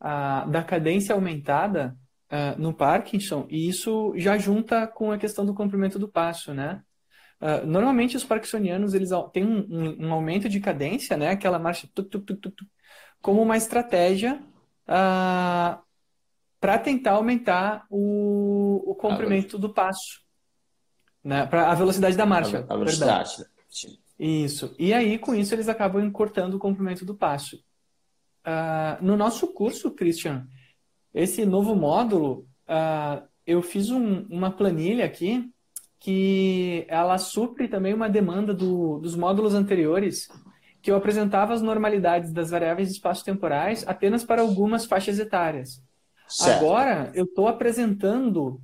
uh, 0.00 0.50
da 0.50 0.62
cadência 0.62 1.14
aumentada 1.14 1.96
uh, 2.30 2.60
no 2.60 2.74
Parkinson, 2.74 3.46
e 3.48 3.68
isso 3.68 4.12
já 4.16 4.36
junta 4.36 4.86
com 4.88 5.12
a 5.12 5.18
questão 5.18 5.46
do 5.46 5.54
comprimento 5.54 5.98
do 5.98 6.08
passo, 6.08 6.52
né? 6.52 6.82
normalmente 7.66 8.18
os 8.18 8.24
parkinsonianos 8.24 8.92
eles 8.92 9.08
têm 9.32 9.46
um, 9.46 9.66
um, 9.70 10.08
um, 10.08 10.12
aumento 10.12 10.46
de 10.46 10.60
cadência, 10.60 11.16
né, 11.16 11.30
aquela 11.30 11.58
marcha 11.58 11.88
tuk, 11.94 12.10
tuk, 12.10 12.26
tuk, 12.26 12.50
tuk, 12.50 12.70
como 13.22 13.40
uma 13.40 13.56
estratégia 13.56 14.38
para 16.60 16.78
tentar 16.78 17.12
aumentar 17.12 17.86
o, 17.88 18.82
o 18.90 18.94
comprimento 18.94 19.58
do 19.58 19.72
passo. 19.72 20.20
Né? 21.24 21.46
Para 21.46 21.70
a 21.70 21.74
velocidade 21.74 22.16
da 22.16 22.26
marcha. 22.26 22.66
A 22.68 22.76
velocidade, 22.76 23.40
né? 23.40 23.46
Isso. 24.18 24.74
E 24.78 24.92
aí, 24.92 25.18
com 25.18 25.34
isso, 25.34 25.54
eles 25.54 25.68
acabam 25.68 26.04
encurtando 26.04 26.56
o 26.56 26.60
comprimento 26.60 27.04
do 27.06 27.14
passo. 27.14 27.56
Uh, 28.46 29.02
no 29.02 29.16
nosso 29.16 29.48
curso, 29.48 29.90
Christian, 29.92 30.46
esse 31.14 31.46
novo 31.46 31.74
módulo, 31.74 32.46
uh, 32.68 33.26
eu 33.46 33.62
fiz 33.62 33.90
um, 33.90 34.26
uma 34.28 34.50
planilha 34.50 35.06
aqui 35.06 35.50
que 35.98 36.86
ela 36.88 37.18
supre 37.18 37.68
também 37.68 37.92
uma 37.92 38.08
demanda 38.08 38.54
do, 38.54 38.98
dos 38.98 39.14
módulos 39.14 39.54
anteriores, 39.54 40.28
que 40.80 40.90
eu 40.90 40.96
apresentava 40.96 41.52
as 41.52 41.60
normalidades 41.60 42.32
das 42.32 42.50
variáveis 42.50 42.90
espaço-temporais 42.90 43.86
apenas 43.86 44.24
para 44.24 44.40
algumas 44.40 44.86
faixas 44.86 45.18
etárias. 45.18 45.82
Certo. 46.30 46.58
Agora, 46.58 47.10
eu 47.14 47.24
estou 47.24 47.48
apresentando, 47.48 48.60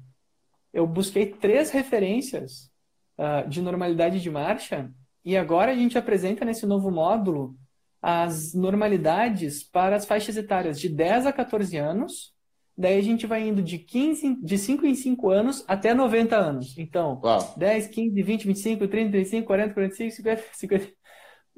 eu 0.73 0.87
busquei 0.87 1.27
três 1.27 1.71
referências 1.71 2.71
uh, 3.19 3.49
de 3.49 3.61
normalidade 3.61 4.21
de 4.21 4.31
marcha, 4.31 4.91
e 5.25 5.37
agora 5.37 5.73
a 5.73 5.75
gente 5.75 5.99
apresenta 5.99 6.45
nesse 6.45 6.65
novo 6.65 6.91
módulo 6.91 7.57
as 8.01 8.55
normalidades 8.55 9.65
para 9.65 9.97
as 9.97 10.07
faixas 10.07 10.37
etárias 10.37 10.79
de 10.79 10.89
10 10.89 11.27
a 11.27 11.33
14 11.33 11.77
anos, 11.77 12.33
daí 12.79 12.97
a 12.97 13.03
gente 13.03 13.27
vai 13.27 13.49
indo 13.49 13.61
de, 13.61 13.79
15, 13.79 14.37
de 14.37 14.59
5 14.59 14.87
em 14.87 14.95
5 14.95 15.29
anos 15.29 15.65
até 15.67 15.93
90 15.93 16.37
anos. 16.37 16.79
Então, 16.79 17.21
Uau. 17.25 17.55
10, 17.57 17.89
15, 17.89 18.23
20, 18.23 18.47
25, 18.47 18.87
30, 18.87 19.11
35, 19.11 19.47
40, 19.47 19.75
45, 19.75 20.15
50, 20.15 20.43
50 20.53 20.93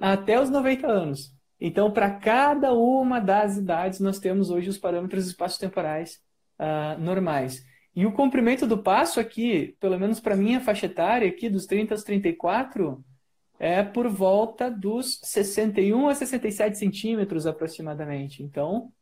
até 0.00 0.40
os 0.40 0.48
90 0.48 0.86
anos. 0.86 1.37
Então, 1.60 1.90
para 1.90 2.10
cada 2.10 2.72
uma 2.72 3.20
das 3.20 3.56
idades, 3.56 4.00
nós 4.00 4.18
temos 4.18 4.50
hoje 4.50 4.68
os 4.68 4.78
parâmetros 4.78 5.26
espaço-temporais 5.26 6.20
uh, 6.58 7.00
normais. 7.00 7.64
E 7.94 8.06
o 8.06 8.12
comprimento 8.12 8.66
do 8.66 8.78
passo 8.78 9.18
aqui, 9.18 9.76
pelo 9.80 9.98
menos 9.98 10.20
para 10.20 10.36
minha 10.36 10.60
faixa 10.60 10.86
etária, 10.86 11.28
aqui 11.28 11.48
dos 11.48 11.66
30 11.66 11.94
aos 11.94 12.04
34, 12.04 13.04
é 13.58 13.82
por 13.82 14.08
volta 14.08 14.70
dos 14.70 15.18
61 15.24 16.08
a 16.08 16.14
67 16.14 16.78
centímetros 16.78 17.44
aproximadamente. 17.44 18.40
Então, 18.42 18.92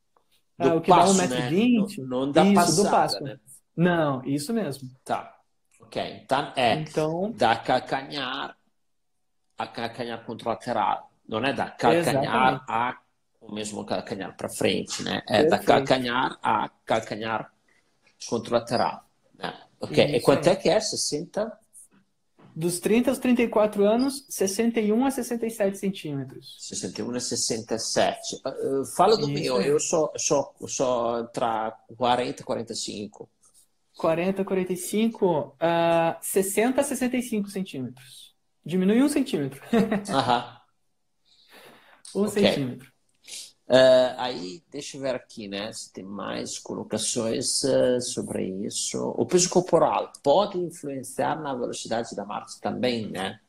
uh, 0.59 0.77
o 0.77 0.81
que 0.81 0.91
passo, 0.91 1.15
dá 1.19 1.25
1,20m. 1.27 1.99
Né? 1.99 2.05
Não, 2.07 2.07
não 2.09 2.33
dá 2.33 2.45
isso, 2.45 2.55
passada, 2.55 2.83
do 2.83 2.91
passo. 2.91 3.25
Né? 3.25 3.39
Não, 3.77 4.25
isso 4.25 4.55
mesmo. 4.55 4.89
Tá. 5.05 5.37
Ok. 5.79 6.03
Então, 6.25 6.53
é. 6.57 6.75
Então, 6.77 7.33
da 7.33 7.55
calcanhar 7.57 8.57
a 9.59 9.67
calcanhar 9.67 10.25
contralateral. 10.25 11.11
Não 11.28 11.38
é 11.45 11.52
da 11.52 11.71
calcanhar 11.71 12.54
Exatamente. 12.54 12.64
a 12.68 12.99
o 13.40 13.54
mesmo 13.54 13.85
calcanhar 13.85 14.37
para 14.37 14.49
frente, 14.49 15.02
né? 15.02 15.23
É 15.28 15.42
Perfeito. 15.42 15.50
da 15.50 15.59
calcanhar 15.59 16.38
a 16.42 16.68
calcanhar 16.85 17.52
contralateral. 18.28 19.04
Né? 19.38 19.54
Ok. 19.80 20.04
Isso 20.04 20.16
e 20.16 20.21
quanto 20.21 20.49
é 20.49 20.56
que 20.56 20.68
é? 20.68 20.80
60? 20.80 21.59
Dos 22.54 22.80
30 22.80 23.11
aos 23.11 23.18
34 23.18 23.85
anos, 23.85 24.25
61 24.30 25.04
a 25.04 25.11
67 25.11 25.76
centímetros. 25.76 26.56
61 26.59 27.14
a 27.14 27.21
67. 27.21 28.37
Uh, 28.37 28.85
fala 28.97 29.16
do 29.16 29.30
Isso 29.30 29.59
meu, 29.59 29.61
eu 29.61 29.78
sou, 29.78 30.11
sou, 30.16 30.54
sou 30.66 31.26
tra 31.28 31.76
40 31.97 32.40
e 32.40 32.45
45. 32.45 33.28
40 33.99 34.42
a 34.42 34.45
45, 34.45 35.26
uh, 35.40 36.16
60 36.21 36.80
a 36.80 36.85
65 36.85 37.49
centímetros. 37.50 38.35
Diminui 38.64 39.02
um 39.02 39.09
centímetro. 39.09 39.61
Aham. 40.09 40.56
Um 42.15 42.23
okay. 42.23 42.49
centímetro. 42.49 42.97
Uh, 43.69 44.15
aí, 44.17 44.63
deixa 44.71 44.97
eu 44.97 45.01
ver 45.01 45.17
aqui, 45.17 45.49
né? 45.49 45.73
Se 45.73 45.93
tem 45.93 46.05
mais 46.05 46.57
colocações 46.59 47.65
uh, 47.65 48.01
sobre 48.01 48.45
isso. 48.65 49.13
O 49.17 49.27
peso 49.27 49.51
corporal 49.51 50.13
pode 50.23 50.57
influenciar 50.57 51.41
na 51.41 51.53
velocidade 51.53 52.15
da 52.15 52.25
marcha 52.25 52.59
também, 52.61 53.11
né? 53.11 53.41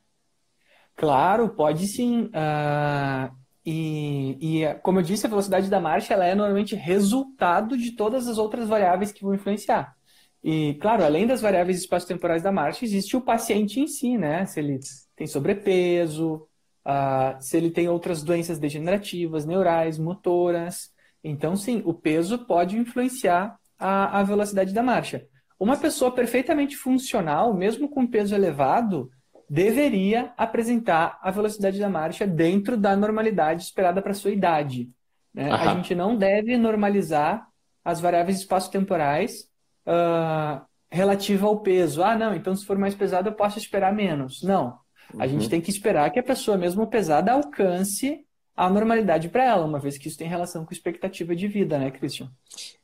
Claro, 0.95 1.49
pode 1.49 1.85
sim. 1.87 2.31
Uh, 2.33 3.35
e, 3.63 4.63
e, 4.63 4.73
como 4.75 4.99
eu 4.99 5.03
disse, 5.03 5.27
a 5.27 5.29
velocidade 5.29 5.69
da 5.69 5.79
marcha 5.79 6.15
ela 6.15 6.25
é 6.25 6.33
normalmente 6.33 6.75
resultado 6.75 7.77
de 7.77 7.91
todas 7.91 8.27
as 8.27 8.39
outras 8.39 8.67
variáveis 8.67 9.11
que 9.11 9.21
vão 9.21 9.35
influenciar. 9.35 9.95
E, 10.43 10.75
claro, 10.75 11.03
além 11.03 11.27
das 11.27 11.41
variáveis 11.41 11.79
espaço-temporais 11.79 12.41
da 12.41 12.51
marcha, 12.51 12.85
existe 12.85 13.15
o 13.15 13.21
paciente 13.21 13.79
em 13.79 13.85
si, 13.85 14.17
né? 14.17 14.45
Se 14.45 14.59
ele 14.59 14.79
tem 15.15 15.27
sobrepeso, 15.27 16.46
uh, 16.87 17.41
se 17.41 17.57
ele 17.57 17.69
tem 17.69 17.89
outras 17.89 18.23
doenças 18.23 18.57
degenerativas, 18.57 19.45
neurais, 19.45 19.99
motoras. 19.99 20.89
Então, 21.23 21.55
sim, 21.55 21.81
o 21.85 21.93
peso 21.93 22.45
pode 22.45 22.77
influenciar 22.77 23.57
a, 23.77 24.19
a 24.19 24.23
velocidade 24.23 24.73
da 24.73 24.81
marcha. 24.81 25.25
Uma 25.59 25.75
pessoa 25.75 26.11
perfeitamente 26.11 26.77
funcional, 26.77 27.53
mesmo 27.53 27.89
com 27.89 28.07
peso 28.07 28.33
elevado, 28.33 29.09
deveria 29.49 30.33
apresentar 30.37 31.19
a 31.21 31.31
velocidade 31.31 31.79
da 31.79 31.89
marcha 31.89 32.25
dentro 32.27 32.77
da 32.77 32.95
normalidade 32.95 33.63
esperada 33.63 34.01
para 34.01 34.13
sua 34.13 34.31
idade. 34.31 34.89
Né? 35.33 35.51
A 35.51 35.75
gente 35.75 35.95
não 35.95 36.15
deve 36.15 36.57
normalizar 36.57 37.47
as 37.83 37.99
variáveis 37.99 38.39
espaço-temporais 38.39 39.49
uh, 39.87 40.61
relativa 40.91 41.47
ao 41.47 41.59
peso. 41.59 42.03
Ah, 42.03 42.15
não, 42.15 42.35
então 42.35 42.55
se 42.55 42.65
for 42.65 42.77
mais 42.77 42.93
pesado 42.93 43.29
eu 43.29 43.33
posso 43.33 43.57
esperar 43.57 43.93
menos. 43.93 44.43
Não. 44.43 44.77
A 45.13 45.23
uhum. 45.23 45.29
gente 45.29 45.49
tem 45.49 45.61
que 45.61 45.69
esperar 45.69 46.09
que 46.11 46.19
a 46.19 46.23
pessoa, 46.23 46.57
mesmo 46.57 46.87
pesada, 46.87 47.31
alcance 47.31 48.25
a 48.57 48.67
normalidade 48.71 49.29
para 49.29 49.43
ela, 49.43 49.65
uma 49.65 49.79
vez 49.79 49.99
que 49.99 50.07
isso 50.07 50.17
tem 50.17 50.27
relação 50.27 50.65
com 50.65 50.73
expectativa 50.73 51.35
de 51.35 51.47
vida, 51.47 51.77
né, 51.77 51.91
Christian? 51.91 52.31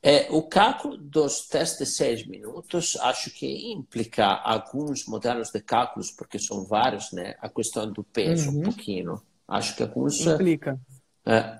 É, 0.03 0.27
o 0.29 0.43
cálculo 0.43 0.95
dos 0.95 1.47
testes 1.47 1.79
de 1.79 1.85
seis 1.95 2.27
minutos, 2.27 2.95
acho 2.97 3.31
que 3.31 3.73
implica 3.73 4.27
alguns 4.27 5.07
modelos 5.07 5.49
de 5.49 5.59
cálculos, 5.59 6.11
porque 6.11 6.37
são 6.37 6.63
vários, 6.63 7.11
né? 7.11 7.33
A 7.41 7.49
questão 7.49 7.91
do 7.91 8.03
peso, 8.03 8.51
uhum. 8.51 8.59
um 8.59 8.61
pouquinho. 8.61 9.19
Acho 9.47 9.75
que 9.75 9.81
alguns. 9.81 10.21
Implica. 10.21 10.79
É. 11.25 11.59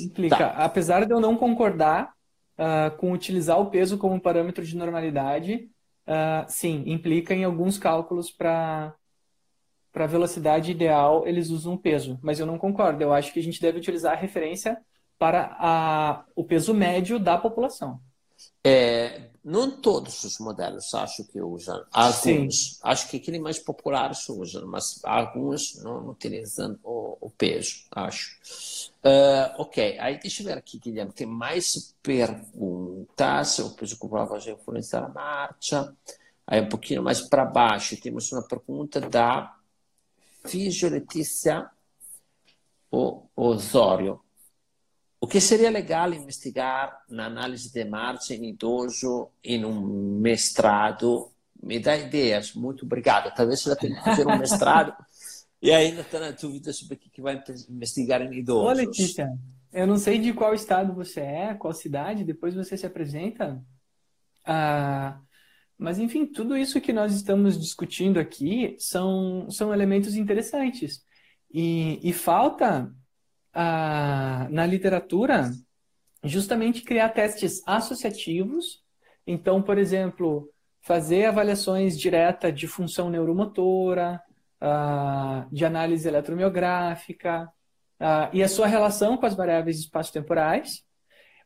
Implica. 0.00 0.36
Tá. 0.36 0.64
Apesar 0.64 1.06
de 1.06 1.12
eu 1.12 1.20
não 1.20 1.36
concordar 1.36 2.12
uh, 2.58 2.96
com 2.96 3.12
utilizar 3.12 3.60
o 3.60 3.70
peso 3.70 3.96
como 3.96 4.20
parâmetro 4.20 4.64
de 4.64 4.76
normalidade, 4.76 5.70
uh, 6.06 6.44
sim, 6.48 6.82
implica 6.86 7.32
em 7.32 7.44
alguns 7.44 7.78
cálculos 7.78 8.30
para 8.30 8.92
para 9.92 10.06
velocidade 10.06 10.70
ideal, 10.70 11.26
eles 11.26 11.50
usam 11.50 11.76
peso. 11.76 12.18
Mas 12.22 12.40
eu 12.40 12.46
não 12.46 12.58
concordo. 12.58 13.02
Eu 13.02 13.12
acho 13.12 13.32
que 13.32 13.38
a 13.38 13.42
gente 13.42 13.60
deve 13.60 13.78
utilizar 13.78 14.12
a 14.14 14.20
referência 14.20 14.78
para 15.18 15.56
a, 15.60 16.24
o 16.34 16.42
peso 16.42 16.72
médio 16.72 17.18
da 17.18 17.36
população. 17.36 18.00
É, 18.64 19.28
não 19.44 19.70
todos 19.70 20.22
os 20.24 20.38
modelos 20.38 20.92
acho 20.94 21.24
que 21.24 21.40
usam. 21.40 21.84
Alguns. 21.92 22.74
Sim. 22.74 22.78
Acho 22.82 23.08
que 23.08 23.16
aqueles 23.16 23.40
mais 23.40 23.58
populares 23.58 24.28
usam, 24.28 24.66
mas 24.66 25.00
alguns 25.04 25.82
não 25.82 26.08
utilizam 26.10 26.78
o, 26.82 27.18
o 27.20 27.30
peso, 27.30 27.84
acho. 27.90 28.38
Uh, 29.04 29.62
ok, 29.62 29.98
aí 29.98 30.18
deixa 30.18 30.42
eu 30.42 30.46
ver 30.46 30.58
aqui, 30.58 30.78
Guilherme. 30.78 31.12
Tem 31.12 31.26
mais 31.26 31.94
perguntas. 32.02 33.58
O 33.58 33.74
peso 33.74 33.98
corporal 33.98 34.26
vai 34.26 34.38
influenciar 34.38 35.04
a 35.04 35.08
marcha. 35.08 35.92
Aí 36.46 36.60
um 36.60 36.68
pouquinho 36.68 37.02
mais 37.02 37.20
para 37.20 37.44
baixo 37.44 38.00
temos 38.00 38.30
uma 38.32 38.42
pergunta 38.42 39.00
da 39.00 39.56
Físio 40.44 40.88
Letícia 40.88 41.70
Osório. 42.90 44.20
O 45.20 45.26
que 45.26 45.40
seria 45.40 45.70
legal 45.70 46.12
investigar 46.12 47.04
na 47.08 47.26
análise 47.26 47.72
de 47.72 47.84
marcha 47.84 48.34
em 48.34 48.48
idoso 48.48 49.28
em 49.42 49.64
um 49.64 50.18
mestrado? 50.20 51.30
Me 51.62 51.78
dá 51.78 51.96
ideias, 51.96 52.54
muito 52.54 52.84
obrigado. 52.84 53.32
Talvez 53.34 53.64
ela 53.66 53.76
tenha 53.76 53.96
que 53.96 54.04
fazer 54.04 54.26
um 54.26 54.36
mestrado 54.36 54.92
e 55.62 55.70
ainda 55.70 56.00
está 56.00 56.18
na 56.18 56.32
dúvida 56.32 56.72
sobre 56.72 56.96
o 56.96 56.98
que 56.98 57.22
vai 57.22 57.42
investigar 57.70 58.20
em 58.20 58.34
idosos. 58.34 58.68
Ô, 58.68 58.72
Letícia, 58.72 59.32
eu 59.72 59.86
não 59.86 59.96
sei 59.96 60.18
de 60.18 60.32
qual 60.32 60.52
estado 60.52 60.92
você 60.92 61.20
é, 61.20 61.54
qual 61.54 61.72
cidade, 61.72 62.24
depois 62.24 62.54
você 62.54 62.76
se 62.76 62.84
apresenta. 62.84 63.62
Ah, 64.44 65.20
mas, 65.82 65.98
enfim, 65.98 66.24
tudo 66.24 66.56
isso 66.56 66.80
que 66.80 66.92
nós 66.92 67.12
estamos 67.12 67.60
discutindo 67.60 68.20
aqui 68.20 68.76
são, 68.78 69.50
são 69.50 69.74
elementos 69.74 70.14
interessantes. 70.14 71.04
E, 71.52 71.98
e 72.08 72.12
falta 72.12 72.90
a, 73.52 74.46
na 74.48 74.64
literatura 74.64 75.50
justamente 76.22 76.82
criar 76.82 77.08
testes 77.08 77.62
associativos. 77.66 78.80
Então, 79.26 79.60
por 79.60 79.76
exemplo, 79.76 80.48
fazer 80.80 81.24
avaliações 81.24 81.98
diretas 81.98 82.54
de 82.54 82.68
função 82.68 83.10
neuromotora, 83.10 84.22
uh, 84.62 85.52
de 85.52 85.64
análise 85.64 86.06
eletromiográfica, 86.06 87.52
uh, 88.00 88.30
e 88.32 88.40
a 88.40 88.48
sua 88.48 88.68
relação 88.68 89.16
com 89.16 89.26
as 89.26 89.34
variáveis 89.34 89.80
espaço-temporais. 89.80 90.84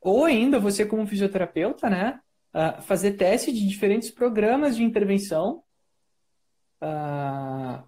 Ou 0.01 0.27
ainda, 0.27 0.61
você 0.61 0.85
como 0.85 1.07
fisioterapeuta, 1.07 1.89
né, 1.89 2.21
uh, 2.57 2.81
fazer 2.83 3.13
teste 3.13 3.53
de 3.53 3.69
diferentes 3.69 4.11
programas 4.11 4.77
de 4.77 4.83
intervenção 4.83 5.63
uh, 6.81 7.85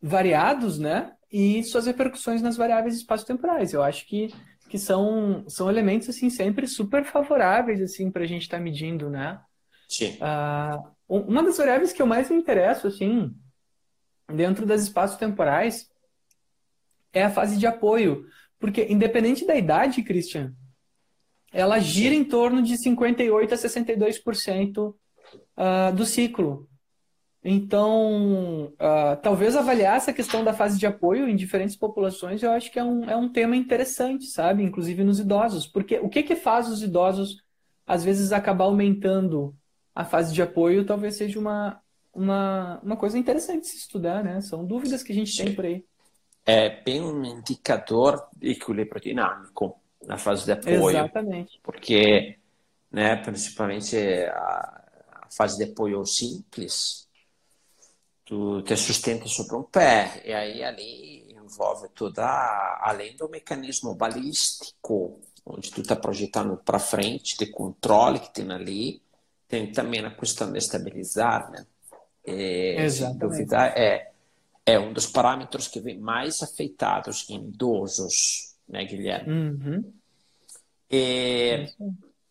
variados, 0.00 0.78
né? 0.78 1.14
E 1.32 1.64
suas 1.64 1.86
repercussões 1.86 2.42
nas 2.42 2.56
variáveis 2.56 2.96
espaço-temporais. 2.96 3.72
Eu 3.72 3.82
acho 3.82 4.06
que, 4.06 4.28
que 4.68 4.78
são, 4.78 5.44
são 5.48 5.70
elementos, 5.70 6.08
assim, 6.08 6.28
sempre 6.28 6.66
super 6.66 7.04
favoráveis, 7.04 7.80
assim, 7.80 8.10
para 8.10 8.24
a 8.24 8.26
gente 8.26 8.42
estar 8.42 8.58
tá 8.58 8.62
medindo, 8.62 9.08
né? 9.08 9.40
Sim. 9.88 10.18
Uh, 10.18 10.90
uma 11.08 11.42
das 11.42 11.56
variáveis 11.56 11.92
que 11.92 12.02
eu 12.02 12.06
mais 12.06 12.28
me 12.28 12.36
interesso, 12.36 12.86
assim, 12.86 13.34
dentro 14.28 14.66
das 14.66 14.82
espaços-temporais 14.82 15.88
é 17.12 17.24
a 17.24 17.30
fase 17.30 17.56
de 17.56 17.66
apoio. 17.66 18.26
Porque, 18.58 18.86
independente 18.90 19.46
da 19.46 19.56
idade, 19.56 20.02
Christian, 20.02 20.54
ela 21.52 21.78
gira 21.78 22.14
em 22.14 22.24
torno 22.24 22.62
de 22.62 22.74
58% 22.74 23.52
a 23.52 23.56
62% 23.56 24.88
uh, 24.88 25.94
do 25.94 26.04
ciclo. 26.04 26.68
Então, 27.42 28.66
uh, 28.74 29.16
talvez 29.22 29.56
avaliar 29.56 29.96
essa 29.96 30.12
questão 30.12 30.44
da 30.44 30.52
fase 30.52 30.78
de 30.78 30.86
apoio 30.86 31.26
em 31.26 31.34
diferentes 31.34 31.74
populações, 31.74 32.42
eu 32.42 32.50
acho 32.50 32.70
que 32.70 32.78
é 32.78 32.84
um, 32.84 33.08
é 33.08 33.16
um 33.16 33.30
tema 33.30 33.56
interessante, 33.56 34.26
sabe? 34.26 34.62
Inclusive 34.62 35.02
nos 35.02 35.18
idosos. 35.18 35.66
Porque 35.66 35.98
o 35.98 36.08
que, 36.08 36.22
que 36.22 36.36
faz 36.36 36.68
os 36.68 36.82
idosos, 36.82 37.42
às 37.86 38.04
vezes, 38.04 38.30
acabar 38.30 38.64
aumentando 38.64 39.54
a 39.94 40.04
fase 40.04 40.34
de 40.34 40.42
apoio, 40.42 40.84
talvez 40.84 41.16
seja 41.16 41.38
uma, 41.38 41.80
uma, 42.12 42.78
uma 42.82 42.96
coisa 42.96 43.18
interessante 43.18 43.66
se 43.66 43.78
estudar, 43.78 44.22
né? 44.22 44.40
São 44.42 44.64
dúvidas 44.64 45.02
que 45.02 45.12
a 45.12 45.14
gente 45.14 45.34
tem 45.34 45.54
por 45.54 45.64
aí. 45.64 45.82
É 46.44 46.82
bem 46.82 47.00
um 47.00 47.24
indicador 47.24 48.22
de 48.36 48.50
equilíbrio 48.50 49.00
dinâmico 49.00 49.80
na 50.10 50.18
fase 50.18 50.44
de 50.44 50.52
apoio. 50.52 50.98
Exatamente. 50.98 51.60
Porque, 51.62 52.36
né, 52.90 53.14
principalmente 53.16 53.96
a, 53.96 54.82
a 55.22 55.28
fase 55.30 55.56
de 55.56 55.70
apoio 55.70 56.04
simples, 56.04 57.08
tu 58.24 58.60
te 58.62 58.76
sustenta 58.76 59.28
sobre 59.28 59.54
um 59.54 59.62
pé, 59.62 60.20
e 60.24 60.32
aí 60.32 60.64
ali 60.64 61.32
envolve 61.32 61.88
toda, 61.94 62.26
além 62.82 63.16
do 63.16 63.28
mecanismo 63.28 63.94
balístico, 63.94 65.20
onde 65.46 65.70
tu 65.70 65.80
está 65.80 65.94
projetando 65.94 66.56
para 66.56 66.80
frente, 66.80 67.38
de 67.38 67.46
controle 67.46 68.18
que 68.18 68.34
tem 68.34 68.50
ali, 68.50 69.00
tem 69.46 69.70
também 69.70 70.04
a 70.04 70.10
questão 70.10 70.50
de 70.50 70.58
estabilizar, 70.58 71.50
né? 71.52 71.64
E, 72.24 72.90
sem 72.90 73.16
dúvida, 73.16 73.66
é, 73.76 74.10
é 74.66 74.78
um 74.78 74.92
dos 74.92 75.06
parâmetros 75.06 75.68
que 75.68 75.80
vem 75.80 75.98
mais 75.98 76.42
afetados 76.42 77.28
em 77.30 77.48
idosos 77.48 78.50
né, 78.70 78.84
Guilherme? 78.84 79.32
Uhum. 79.32 79.92
É, 80.90 81.68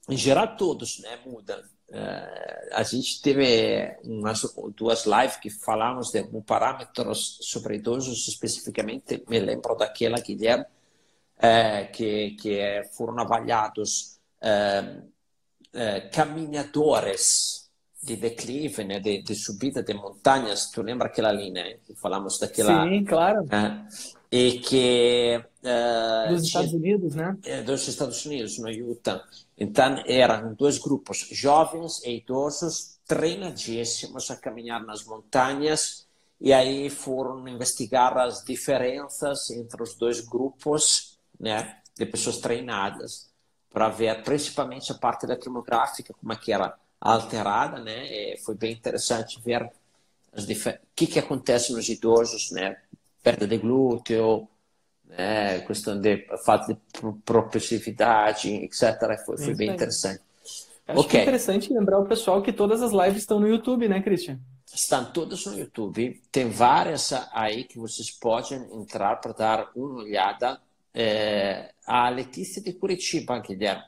em 0.09 0.17
geral, 0.17 0.57
todos 0.57 0.99
né, 0.99 1.17
mudam. 1.25 1.59
Uh, 1.89 2.69
a 2.73 2.83
gente 2.83 3.19
teve 3.19 3.97
umas 4.03 4.41
duas 4.75 5.05
lives 5.05 5.37
que 5.37 5.49
falamos 5.49 6.11
de 6.11 6.23
parâmetros 6.45 7.39
sobre 7.41 7.75
idosos 7.75 8.27
especificamente. 8.27 9.23
Me 9.27 9.39
lembro 9.39 9.75
daquela, 9.75 10.19
Guilherme, 10.19 10.65
uh, 10.65 11.91
que, 11.91 12.31
que 12.31 12.83
foram 12.95 13.17
avaliados 13.19 14.19
uh, 14.41 15.09
caminhadores 16.11 17.69
de 18.01 18.15
declive, 18.15 18.83
né, 18.83 18.99
de, 18.99 19.21
de, 19.21 19.35
subida 19.35 19.83
de 19.83 19.93
montanhas. 19.93 20.71
Tu 20.71 20.81
lembra 20.81 21.07
aquela 21.07 21.29
ali, 21.29 21.51
né? 21.51 21.77
Que 21.85 21.95
falamos 21.95 22.39
daquela. 22.39 22.83
Sim, 22.83 23.03
claro. 23.03 23.45
e 24.31 24.59
que. 24.59 25.43
Dos 26.29 26.43
Estados 26.43 26.73
Unidos, 26.73 27.15
né? 27.15 27.37
Dos 27.65 27.87
Estados 27.87 28.25
Unidos, 28.25 28.57
no 28.59 28.69
Utah 28.69 29.23
então, 29.59 30.01
eram 30.07 30.53
dois 30.53 30.77
grupos, 30.77 31.27
jovens 31.31 32.01
e 32.05 32.15
idosos, 32.15 32.97
treinadíssimos 33.05 34.31
a 34.31 34.37
caminhar 34.37 34.81
nas 34.85 35.03
montanhas, 35.03 36.07
e 36.39 36.53
aí 36.53 36.89
foram 36.89 37.45
investigar 37.45 38.17
as 38.17 38.41
diferenças 38.45 39.49
entre 39.49 39.83
os 39.83 39.95
dois 39.95 40.21
grupos 40.21 41.19
né, 41.37 41.77
de 41.97 42.05
pessoas 42.05 42.37
treinadas, 42.37 43.29
para 43.69 43.89
ver 43.89 44.23
principalmente 44.23 44.93
a 44.93 44.95
parte 44.95 45.27
da 45.27 45.35
demográfica, 45.35 46.13
como 46.13 46.31
é 46.31 46.37
que 46.37 46.53
era 46.53 46.73
alterada, 47.01 47.79
né? 47.79 48.05
E 48.07 48.37
foi 48.37 48.55
bem 48.55 48.71
interessante 48.71 49.41
ver 49.41 49.63
o 49.63 50.79
que, 50.95 51.05
que 51.05 51.19
acontece 51.19 51.73
nos 51.73 51.87
idosos, 51.89 52.49
né? 52.51 52.77
Perda 53.21 53.45
de 53.45 53.57
glúteo, 53.57 54.47
né? 55.09 55.59
questão 55.61 55.99
de 55.99 56.25
falta 56.45 56.73
de 56.73 56.79
propulsividade, 57.25 58.49
etc. 58.49 59.19
Foi, 59.25 59.37
foi 59.37 59.55
bem 59.55 59.71
interessante. 59.71 60.21
Acho 60.87 61.01
okay. 61.01 61.11
que 61.11 61.17
é 61.17 61.21
interessante 61.23 61.73
lembrar 61.73 61.99
o 61.99 62.05
pessoal 62.05 62.41
que 62.41 62.53
todas 62.53 62.81
as 62.81 62.91
lives 62.91 63.17
estão 63.17 63.39
no 63.39 63.47
YouTube, 63.47 63.87
né, 63.87 64.01
Christian? 64.01 64.39
Estão 64.73 65.05
todas 65.05 65.45
no 65.45 65.57
YouTube. 65.57 66.21
Tem 66.31 66.49
várias 66.49 67.11
aí 67.31 67.63
que 67.63 67.77
vocês 67.77 68.09
podem 68.11 68.59
entrar 68.73 69.15
para 69.17 69.33
dar 69.33 69.71
uma 69.75 70.01
olhada. 70.01 70.59
É, 70.93 71.71
a 71.85 72.09
Letícia 72.09 72.61
de 72.61 72.73
Curitiba, 72.73 73.37
Guilherme. 73.39 73.83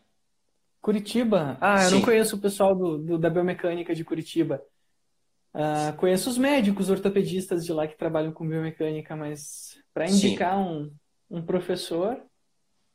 Curitiba? 0.80 1.58
Ah, 1.60 1.84
eu 1.84 1.90
Sim. 1.90 1.96
não 1.96 2.02
conheço 2.02 2.36
o 2.36 2.40
pessoal 2.40 2.76
do, 2.76 2.98
do 2.98 3.18
da 3.18 3.30
biomecânica 3.30 3.94
de 3.94 4.04
Curitiba. 4.04 4.62
Uh, 5.54 5.96
conheço 5.98 6.30
os 6.30 6.38
médicos 6.38 6.90
ortopedistas 6.90 7.66
de 7.66 7.74
lá 7.74 7.88
que 7.88 7.98
trabalham 7.98 8.32
com 8.32 8.48
biomecânica, 8.48 9.16
mas 9.16 9.78
para 9.94 10.08
indicar 10.08 10.58
um, 10.58 10.90
um 11.32 11.42
professor, 11.42 12.22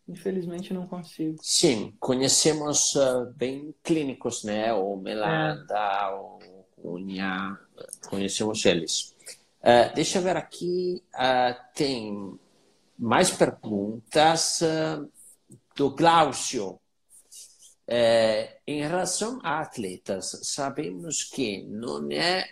infelizmente 0.07 0.75
não 0.75 0.87
consigo. 0.87 1.39
Sim, 1.41 1.97
conhecemos 1.99 2.95
uh, 2.95 3.33
bem 3.35 3.75
clínicos, 3.83 4.45
né? 4.45 4.73
O 4.75 4.97
Melanda, 4.97 5.75
é. 5.75 6.15
o 6.15 6.39
Cunha, 6.77 7.59
conhecemos 8.09 8.65
eles. 8.67 9.17
Uh, 9.63 9.95
deixa 9.95 10.19
eu 10.19 10.23
ver 10.23 10.37
aqui, 10.37 11.03
uh, 11.15 11.59
tem 11.75 12.39
mais 12.99 13.31
perguntas 13.31 14.61
do 15.75 15.91
Glaucio. 15.91 16.79
em 18.67 18.81
relação 18.81 19.39
a 19.43 19.61
atletas, 19.61 20.41
sabemos 20.45 21.25
que 21.25 21.63
não 21.65 22.11
é 22.11 22.49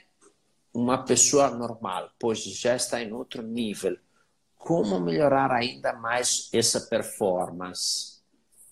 uma 0.73 1.03
pessoa 1.03 1.51
normal, 1.51 2.11
pois 2.19 2.43
já 2.43 2.77
está 2.77 3.03
em 3.03 3.13
outro 3.13 3.43
nível 3.43 3.97
como 4.65 4.99
melhorar 4.99 5.53
ainda 5.53 5.93
mais 5.93 6.49
essa 6.53 6.81
performance? 6.81 8.15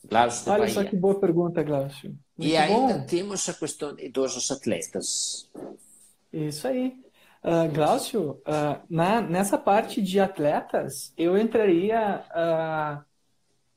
Glaucio 0.09 0.51
Olha 0.51 0.69
só 0.69 0.83
que 0.83 0.97
boa 0.97 1.21
pergunta, 1.21 1.63
Glaucio. 1.63 2.17
Muito 2.37 2.51
e 2.51 2.57
ainda 2.57 2.95
bom. 2.95 3.07
temos 3.07 3.49
a 3.49 3.55
questão 3.55 3.95
de 3.95 4.07
idosos 4.07 4.51
atletas. 4.51 5.49
Isso 6.33 6.67
aí. 6.67 6.95
Uh, 7.45 7.73
Glaucio, 7.73 8.31
uh, 8.31 8.81
na, 8.89 9.21
nessa 9.21 9.59
parte 9.59 10.01
de 10.01 10.19
atletas, 10.19 11.13
eu 11.17 11.37
entraria 11.37 12.25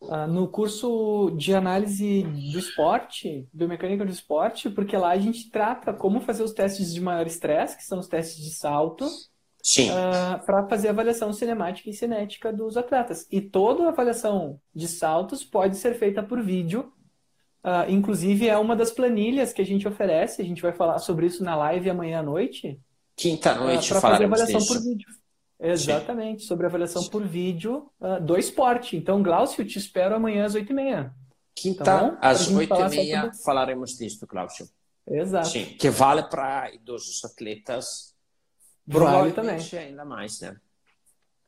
uh, 0.02 0.28
no 0.28 0.48
curso 0.48 1.32
de 1.36 1.54
análise 1.54 2.24
do 2.24 2.60
esporte, 2.60 3.48
biomecânica 3.52 4.06
do 4.06 4.12
esporte, 4.12 4.70
porque 4.70 4.96
lá 4.96 5.10
a 5.10 5.18
gente 5.18 5.50
trata 5.50 5.94
como 5.94 6.22
fazer 6.22 6.44
os 6.44 6.54
testes 6.54 6.94
de 6.94 7.02
maior 7.02 7.28
estresse, 7.28 7.76
que 7.76 7.84
são 7.84 8.00
os 8.00 8.08
testes 8.08 8.44
de 8.44 8.52
salto, 8.52 9.06
uh, 9.66 9.92
ah, 9.92 10.42
para 10.46 10.68
fazer 10.68 10.90
a 10.90 10.92
avaliação 10.92 11.34
cinemática 11.34 11.90
e 11.90 11.94
cinética 11.94 12.54
dos 12.54 12.78
atletas. 12.78 13.28
E 13.32 13.42
toda 13.42 13.88
avaliação 13.88 14.60
de 14.74 14.88
saltos 14.88 15.44
pode 15.44 15.78
ser 15.78 15.96
feita 15.96 16.22
por 16.22 16.42
vídeo. 16.42 16.92
Uh, 17.64 17.90
inclusive, 17.90 18.48
é 18.48 18.58
uma 18.58 18.76
das 18.76 18.92
planilhas 18.92 19.52
que 19.52 19.62
a 19.62 19.66
gente 19.66 19.88
oferece. 19.88 20.42
A 20.42 20.46
gente 20.46 20.62
vai 20.62 20.72
falar 20.72 21.00
sobre 21.00 21.26
isso 21.26 21.44
na 21.44 21.56
live 21.56 21.90
amanhã 21.90 22.20
à 22.20 22.24
noite. 22.24 22.80
Quinta-noite, 23.16 23.92
uh, 23.92 24.00
Para 24.00 24.02
fazer 24.02 24.26
avaliação 24.26 24.60
disso. 24.60 24.74
por 24.74 24.84
vídeo. 24.84 25.08
Exatamente, 25.60 26.42
Sim. 26.42 26.48
sobre 26.48 26.66
avaliação 26.68 27.02
Sim. 27.02 27.10
por 27.10 27.26
vídeo 27.26 27.90
uh, 28.00 28.22
do 28.22 28.38
esporte. 28.38 28.96
Então, 28.96 29.24
Glaucio, 29.24 29.66
te 29.66 29.80
espero 29.80 30.16
amanhã 30.16 30.46
às 30.46 30.54
8h30. 30.54 31.12
Quinta, 31.56 31.84
tá 31.84 32.18
às 32.22 32.52
8h30 32.52 33.32
falaremos 33.44 33.98
disso, 33.98 34.28
Glaucio. 34.28 34.68
Exato. 35.08 35.48
Sim, 35.48 35.66
que 35.66 35.90
vale 35.90 36.24
para 36.24 36.74
idosos 36.74 37.24
atletas 37.24 38.15
Vale 38.88 39.34
também. 39.34 39.60
ainda 39.78 40.06
mais, 40.06 40.40
né? 40.42 40.60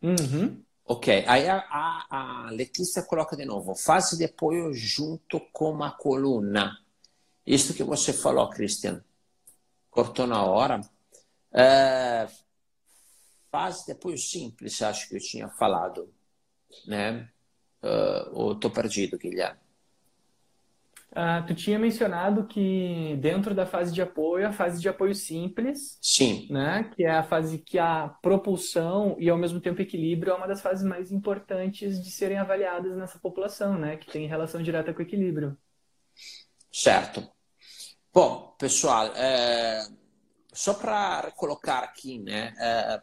Uhum. 0.01 0.63
Ok, 0.85 1.25
aí 1.27 1.47
a, 1.49 1.57
a, 1.57 2.45
a, 2.47 2.51
Letícia 2.51 3.03
coloca 3.03 3.35
de 3.35 3.45
novo, 3.45 3.75
fase 3.75 4.17
de 4.17 4.23
apoio 4.23 4.73
junto 4.73 5.39
com 5.51 5.83
a 5.83 5.91
coluna. 5.91 6.77
Isso 7.45 7.73
que 7.73 7.83
você 7.83 8.13
falou, 8.13 8.49
Christian, 8.49 9.03
cortou 9.89 10.25
na 10.25 10.43
hora. 10.43 10.81
É, 11.51 12.27
fase 13.51 13.85
de 13.85 13.91
apoio 13.91 14.17
simples, 14.17 14.81
acho 14.81 15.09
que 15.09 15.15
eu 15.15 15.19
tinha 15.19 15.49
falado, 15.49 16.13
né? 16.85 17.29
Uh, 17.83 18.29
ou 18.31 18.51
estou 18.53 18.71
perdido, 18.71 19.17
Guilherme? 19.17 19.66
Ah, 21.13 21.41
tu 21.41 21.55
tinha 21.55 21.79
mencionado 21.79 22.45
que 22.45 23.17
dentro 23.21 23.55
da 23.55 23.65
fase 23.65 23.93
de 23.93 24.01
apoio, 24.01 24.47
a 24.47 24.51
fase 24.51 24.81
de 24.81 24.89
apoio 24.89 25.15
simples, 25.15 25.97
Sim. 26.01 26.47
né, 26.49 26.91
que 26.95 27.03
é 27.03 27.11
a 27.11 27.23
fase 27.23 27.57
que 27.57 27.79
a 27.79 28.09
propulsão 28.21 29.15
e 29.17 29.29
ao 29.29 29.37
mesmo 29.37 29.59
tempo 29.61 29.81
equilíbrio 29.81 30.33
é 30.33 30.35
uma 30.35 30.47
das 30.47 30.61
fases 30.61 30.83
mais 30.85 31.11
importantes 31.11 32.03
de 32.03 32.11
serem 32.11 32.37
avaliadas 32.37 32.95
nessa 32.95 33.17
população, 33.19 33.77
né, 33.79 33.95
que 33.95 34.11
tem 34.11 34.27
relação 34.27 34.61
direta 34.61 34.93
com 34.93 34.99
o 34.99 35.03
equilíbrio. 35.03 35.57
Certo. 36.71 37.27
Bom, 38.13 38.53
pessoal, 38.59 39.07
é... 39.15 39.87
só 40.51 40.73
para 40.73 41.31
colocar 41.37 41.79
aqui, 41.79 42.19
né, 42.19 42.53
é... 42.59 43.01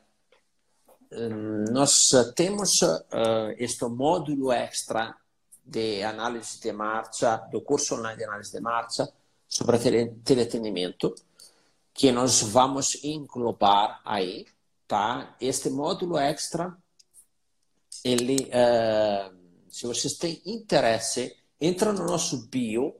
nós 1.72 2.12
temos 2.36 2.82
uh, 2.82 3.54
este 3.56 3.84
módulo 3.86 4.52
extra 4.52 5.16
de 5.64 6.02
análise 6.02 6.60
de 6.60 6.72
marcha, 6.72 7.36
do 7.50 7.60
curso 7.62 7.94
online 7.94 8.18
de 8.18 8.24
análise 8.24 8.52
de 8.52 8.60
marcha 8.60 9.08
sobre 9.48 9.78
tele, 9.78 10.14
teleatendimento, 10.24 11.14
que 11.92 12.10
nós 12.12 12.42
vamos 12.42 13.02
englobar 13.04 14.00
aí, 14.04 14.46
tá? 14.86 15.36
Este 15.40 15.70
módulo 15.70 16.18
extra, 16.18 16.76
ele, 18.04 18.50
uh, 18.50 19.34
se 19.70 19.86
vocês 19.86 20.14
têm 20.14 20.42
interesse, 20.44 21.36
entra 21.60 21.92
no 21.92 22.04
nosso 22.04 22.48
bio 22.48 22.94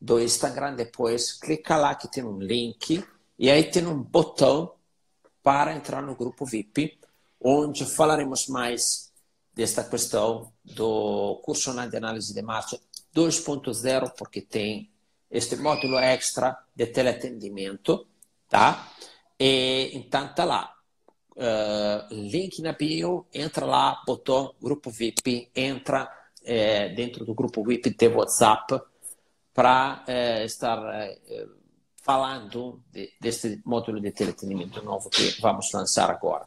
do 0.00 0.20
Instagram 0.20 0.74
depois, 0.74 1.32
clica 1.32 1.76
lá 1.76 1.94
que 1.94 2.08
tem 2.08 2.22
um 2.22 2.38
link 2.38 3.02
e 3.38 3.50
aí 3.50 3.64
tem 3.64 3.86
um 3.86 4.00
botão 4.02 4.74
para 5.42 5.74
entrar 5.74 6.02
no 6.02 6.14
grupo 6.14 6.44
VIP, 6.44 6.98
onde 7.40 7.84
falaremos 7.84 8.46
mais 8.48 9.12
desta 9.54 9.84
questão 9.84 10.52
do 10.64 11.40
curso 11.44 11.72
de 11.88 11.96
análise 11.96 12.34
de 12.34 12.42
marcha 12.42 12.78
2.0, 13.14 14.12
porque 14.16 14.40
tem 14.42 14.90
este 15.30 15.56
módulo 15.56 15.98
extra 15.98 16.58
de 16.74 16.86
teleatendimento, 16.86 18.06
tá? 18.48 18.92
E 19.38 19.90
então 19.94 20.32
tá 20.34 20.44
lá. 20.44 20.70
Uh, 21.36 22.14
link 22.14 22.62
na 22.62 22.72
bio, 22.72 23.26
entra 23.32 23.66
lá, 23.66 24.00
botão 24.06 24.54
grupo 24.60 24.90
VIP, 24.90 25.50
entra 25.54 26.08
eh, 26.44 26.90
dentro 26.90 27.24
do 27.24 27.34
grupo 27.34 27.64
VIP 27.64 27.90
de 27.90 28.08
WhatsApp 28.08 28.78
para 29.54 30.04
eh, 30.06 30.44
estar 30.44 30.78
eh, 30.94 31.48
falando 32.02 32.82
de, 32.92 33.14
deste 33.18 33.62
módulo 33.64 33.98
de 33.98 34.12
teleatendimento 34.12 34.82
novo 34.82 35.08
que 35.08 35.40
vamos 35.40 35.72
lançar 35.72 36.10
agora, 36.10 36.46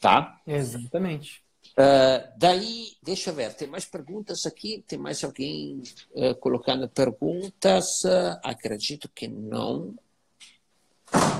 tá? 0.00 0.40
Exatamente. 0.44 1.45
Uh, 1.78 2.32
daí, 2.38 2.96
deixa 3.02 3.28
eu 3.28 3.34
ver, 3.34 3.52
tem 3.52 3.68
mais 3.68 3.84
perguntas 3.84 4.46
aqui? 4.46 4.82
Tem 4.88 4.98
mais 4.98 5.22
alguém 5.22 5.82
uh, 6.12 6.34
colocando 6.36 6.88
perguntas? 6.88 8.02
Uh, 8.02 8.40
acredito 8.42 9.10
que 9.10 9.28
não. 9.28 9.94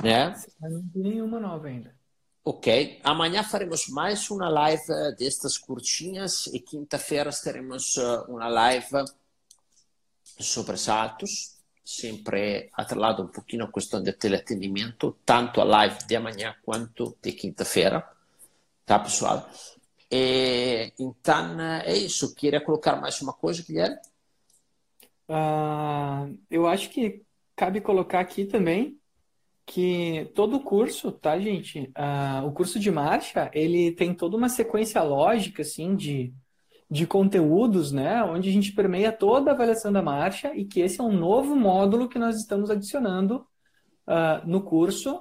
Né? 0.04 0.34
Não 0.60 0.86
tem 0.88 1.02
nenhuma 1.02 1.40
nova 1.40 1.68
ainda. 1.68 1.96
Ok. 2.44 3.00
Amanhã 3.02 3.42
faremos 3.42 3.88
mais 3.88 4.30
uma 4.30 4.48
live 4.50 4.84
destas 5.18 5.56
curtinhas 5.56 6.46
e 6.48 6.60
quinta-feira 6.60 7.30
teremos 7.42 7.96
uma 8.28 8.46
live 8.46 9.04
sobre 10.38 10.76
saltos, 10.76 11.56
sempre 11.84 12.70
atrelado 12.74 13.22
um 13.22 13.28
pouquinho 13.28 13.64
à 13.64 13.72
questão 13.72 14.02
de 14.02 14.12
teleatendimento, 14.12 15.16
tanto 15.24 15.60
a 15.60 15.64
live 15.64 16.06
de 16.06 16.14
amanhã 16.14 16.54
quanto 16.62 17.16
de 17.20 17.32
quinta-feira, 17.32 18.06
tá, 18.84 18.98
pessoal? 18.98 19.50
E, 20.10 20.92
então, 20.98 21.60
é 21.60 21.96
isso. 21.96 22.34
Queria 22.34 22.60
colocar 22.60 22.96
mais 22.96 23.20
uma 23.20 23.32
coisa, 23.32 23.62
Guilherme? 23.62 23.96
Uh, 25.28 26.38
eu 26.50 26.66
acho 26.66 26.90
que 26.90 27.22
cabe 27.56 27.80
colocar 27.80 28.20
aqui 28.20 28.44
também 28.44 28.98
que 29.66 30.30
todo 30.34 30.56
o 30.56 30.62
curso, 30.62 31.10
tá, 31.10 31.38
gente? 31.38 31.92
Uh, 31.98 32.46
o 32.46 32.52
curso 32.52 32.78
de 32.78 32.90
marcha, 32.90 33.50
ele 33.52 33.90
tem 33.92 34.14
toda 34.14 34.36
uma 34.36 34.48
sequência 34.48 35.02
lógica, 35.02 35.62
assim, 35.62 35.96
de, 35.96 36.32
de 36.88 37.04
conteúdos, 37.06 37.90
né? 37.90 38.22
Onde 38.22 38.48
a 38.48 38.52
gente 38.52 38.72
permeia 38.72 39.10
toda 39.10 39.50
a 39.50 39.54
avaliação 39.54 39.92
da 39.92 40.00
marcha 40.00 40.54
e 40.54 40.64
que 40.64 40.80
esse 40.80 41.00
é 41.00 41.04
um 41.04 41.12
novo 41.12 41.56
módulo 41.56 42.08
que 42.08 42.18
nós 42.18 42.36
estamos 42.36 42.70
adicionando 42.70 43.44
uh, 44.06 44.46
no 44.46 44.62
curso 44.62 45.20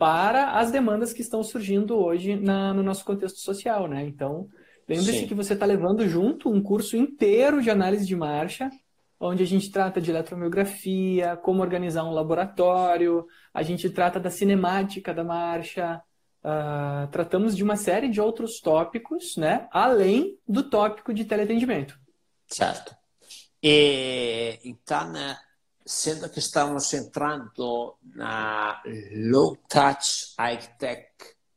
para 0.00 0.52
as 0.52 0.72
demandas 0.72 1.12
que 1.12 1.20
estão 1.20 1.42
surgindo 1.42 1.94
hoje 1.94 2.34
na, 2.34 2.72
no 2.72 2.82
nosso 2.82 3.04
contexto 3.04 3.38
social, 3.38 3.86
né? 3.86 4.02
Então, 4.02 4.48
lembre-se 4.88 5.26
que 5.26 5.34
você 5.34 5.52
está 5.52 5.66
levando 5.66 6.08
junto 6.08 6.50
um 6.50 6.62
curso 6.62 6.96
inteiro 6.96 7.60
de 7.60 7.68
análise 7.68 8.06
de 8.06 8.16
marcha, 8.16 8.70
onde 9.20 9.42
a 9.42 9.46
gente 9.46 9.70
trata 9.70 10.00
de 10.00 10.10
eletromiografia, 10.10 11.36
como 11.36 11.60
organizar 11.60 12.04
um 12.04 12.12
laboratório, 12.12 13.26
a 13.52 13.62
gente 13.62 13.90
trata 13.90 14.18
da 14.18 14.30
cinemática 14.30 15.12
da 15.12 15.22
marcha, 15.22 16.00
uh, 16.42 17.06
tratamos 17.10 17.54
de 17.54 17.62
uma 17.62 17.76
série 17.76 18.08
de 18.08 18.22
outros 18.22 18.58
tópicos, 18.58 19.36
né? 19.36 19.68
Além 19.70 20.38
do 20.48 20.62
tópico 20.62 21.12
de 21.12 21.26
teleatendimento. 21.26 22.00
Certo. 22.46 22.96
E, 23.62 24.58
então, 24.64 25.12
né, 25.12 25.36
sendo 25.90 26.30
que 26.30 26.38
estamos 26.38 26.94
entrando 26.94 27.96
na 28.14 28.80
low 29.28 29.56
touch 29.68 30.34
high 30.38 30.56
tech 30.78 31.10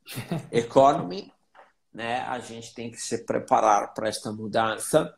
economy, 0.51 1.31
né, 1.93 2.21
a 2.21 2.39
gente 2.39 2.73
tem 2.73 2.89
que 2.89 2.97
se 2.97 3.19
preparar 3.25 3.93
para 3.93 4.09
esta 4.09 4.31
mudança. 4.31 5.15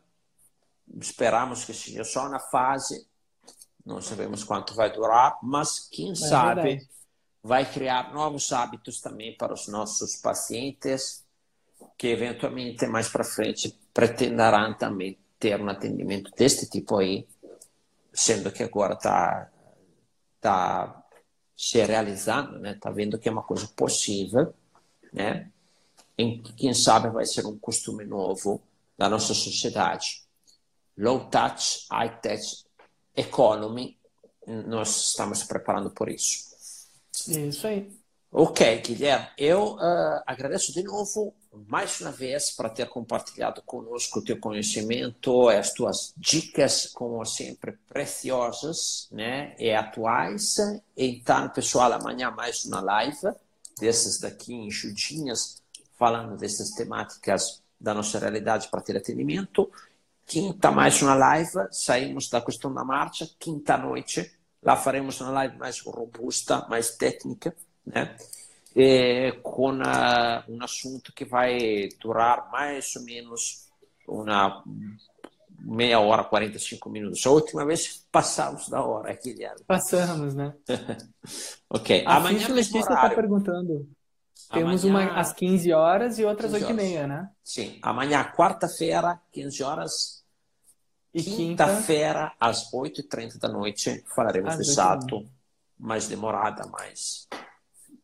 Esperamos 0.99 1.63
que 1.63 1.73
seja 1.73 2.03
só 2.03 2.27
na 2.27 2.39
fase, 2.39 3.07
não 3.85 4.01
sabemos 4.01 4.43
quanto 4.43 4.75
vai 4.75 4.91
durar, 4.91 5.39
mas 5.41 5.87
quem 5.89 6.11
é 6.11 6.15
sabe 6.15 6.61
verdade. 6.61 6.89
vai 7.41 7.71
criar 7.71 8.13
novos 8.13 8.51
hábitos 8.51 8.99
também 8.99 9.33
para 9.37 9.53
os 9.53 9.69
nossos 9.69 10.17
pacientes, 10.17 11.23
que 11.97 12.07
eventualmente 12.07 12.85
mais 12.85 13.07
para 13.07 13.23
frente 13.23 13.79
pretenderão 13.93 14.73
também 14.77 15.17
ter 15.39 15.61
um 15.61 15.69
atendimento 15.69 16.31
deste 16.35 16.69
tipo 16.69 16.97
aí 16.97 17.25
sendo 18.15 18.51
que 18.51 18.63
agora 18.63 18.93
está 18.93 19.51
tá 20.39 21.05
se 21.55 21.83
realizando, 21.83 22.57
né? 22.59 22.71
Está 22.71 22.89
vendo 22.89 23.19
que 23.19 23.27
é 23.27 23.31
uma 23.31 23.43
coisa 23.43 23.67
possível, 23.67 24.53
né? 25.11 25.51
Em 26.17 26.41
quem 26.41 26.73
sabe 26.73 27.09
vai 27.09 27.25
ser 27.25 27.45
um 27.45 27.59
costume 27.59 28.05
novo 28.05 28.63
da 28.97 29.09
nossa 29.09 29.33
sociedade. 29.33 30.23
Low 30.97 31.29
touch, 31.29 31.85
high 31.91 32.21
touch 32.21 32.65
economy, 33.13 33.99
nós 34.47 35.09
estamos 35.09 35.43
preparando 35.43 35.91
por 35.91 36.09
isso. 36.09 36.45
Isso 37.27 37.67
aí. 37.67 37.91
Ok, 38.31 38.81
Guilherme, 38.81 39.27
eu 39.37 39.75
uh, 39.75 40.21
agradeço 40.25 40.73
de 40.73 40.83
novo 40.83 41.33
mais 41.67 42.01
uma 42.01 42.11
vez 42.11 42.51
para 42.51 42.69
ter 42.69 42.87
compartilhado 42.87 43.61
conosco 43.61 44.19
o 44.19 44.23
teu 44.23 44.39
conhecimento, 44.39 45.49
as 45.49 45.73
tuas 45.73 46.13
dicas, 46.17 46.87
como 46.87 47.23
sempre, 47.25 47.77
preciosas 47.87 49.07
né, 49.11 49.55
e 49.57 49.71
atuais. 49.71 50.57
Então, 50.95 51.49
pessoal, 51.49 51.93
amanhã 51.93 52.31
mais 52.31 52.65
uma 52.65 52.81
live 52.81 53.31
dessas 53.79 54.19
daqui 54.19 54.53
enxudinhas, 54.53 55.61
falando 55.97 56.37
dessas 56.37 56.71
temáticas 56.71 57.61
da 57.79 57.93
nossa 57.93 58.19
realidade 58.19 58.67
para 58.69 58.81
ter 58.81 58.97
atendimento. 58.97 59.71
Quinta, 60.25 60.71
mais 60.71 61.01
uma 61.01 61.13
live, 61.13 61.67
saímos 61.71 62.29
da 62.29 62.41
questão 62.41 62.73
da 62.73 62.83
marcha. 62.83 63.29
Quinta 63.37 63.77
noite, 63.77 64.31
lá 64.61 64.75
faremos 64.75 65.21
uma 65.21 65.29
live 65.29 65.57
mais 65.57 65.79
robusta, 65.81 66.65
mais 66.67 66.95
técnica, 66.95 67.55
né? 67.85 68.15
É, 68.75 69.31
com 69.41 69.71
a, 69.81 70.43
um 70.49 70.61
assunto 70.61 71.13
que 71.13 71.23
vai 71.23 71.87
durar 72.01 72.51
mais 72.51 72.93
ou 72.97 73.03
menos 73.03 73.69
uma 74.07 74.63
meia 75.57 75.99
hora, 75.99 76.23
45 76.23 76.89
minutos. 76.89 77.25
A 77.25 77.31
última 77.31 77.65
vez 77.65 78.05
passamos 78.11 78.67
da 78.67 78.83
hora, 78.83 79.17
Guilherme. 79.23 79.63
Passamos, 79.65 80.35
né? 80.35 80.53
ok. 81.69 82.03
A 82.05 82.17
Amanhã 82.17 82.47
Letícia 82.49 82.79
está 82.79 83.09
perguntando. 83.09 83.87
Temos 84.51 84.85
Amanhã... 84.85 85.09
uma 85.09 85.19
às 85.19 85.33
15 85.33 85.73
horas 85.73 86.19
e 86.19 86.25
outras 86.25 86.53
8 86.53 86.69
e 86.69 86.73
meia, 86.73 87.07
né? 87.07 87.29
Sim. 87.43 87.79
Amanhã, 87.81 88.23
quarta-feira, 88.35 89.19
15 89.31 89.63
horas. 89.63 90.23
E 91.13 91.23
quinta-feira, 91.23 92.31
quinta... 92.31 92.35
às 92.41 92.69
8h30 92.71 93.39
da 93.39 93.47
noite, 93.47 94.03
falaremos 94.13 94.51
às 94.51 94.57
de 94.57 94.69
exato, 94.69 95.25
mais 95.79 96.09
demorada, 96.09 96.67
mais 96.67 97.25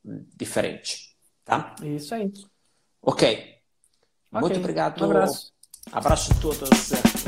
diferente. 0.04 1.16
Tá? 1.44 1.76
Isso 1.84 2.14
aí. 2.14 2.32
Ok. 3.02 3.56
Muito 4.32 4.58
obrigado. 4.58 5.02
Um 5.02 5.10
abraço. 5.10 5.52
Abraço 5.92 6.32
a 6.32 6.36
todos. 6.36 7.21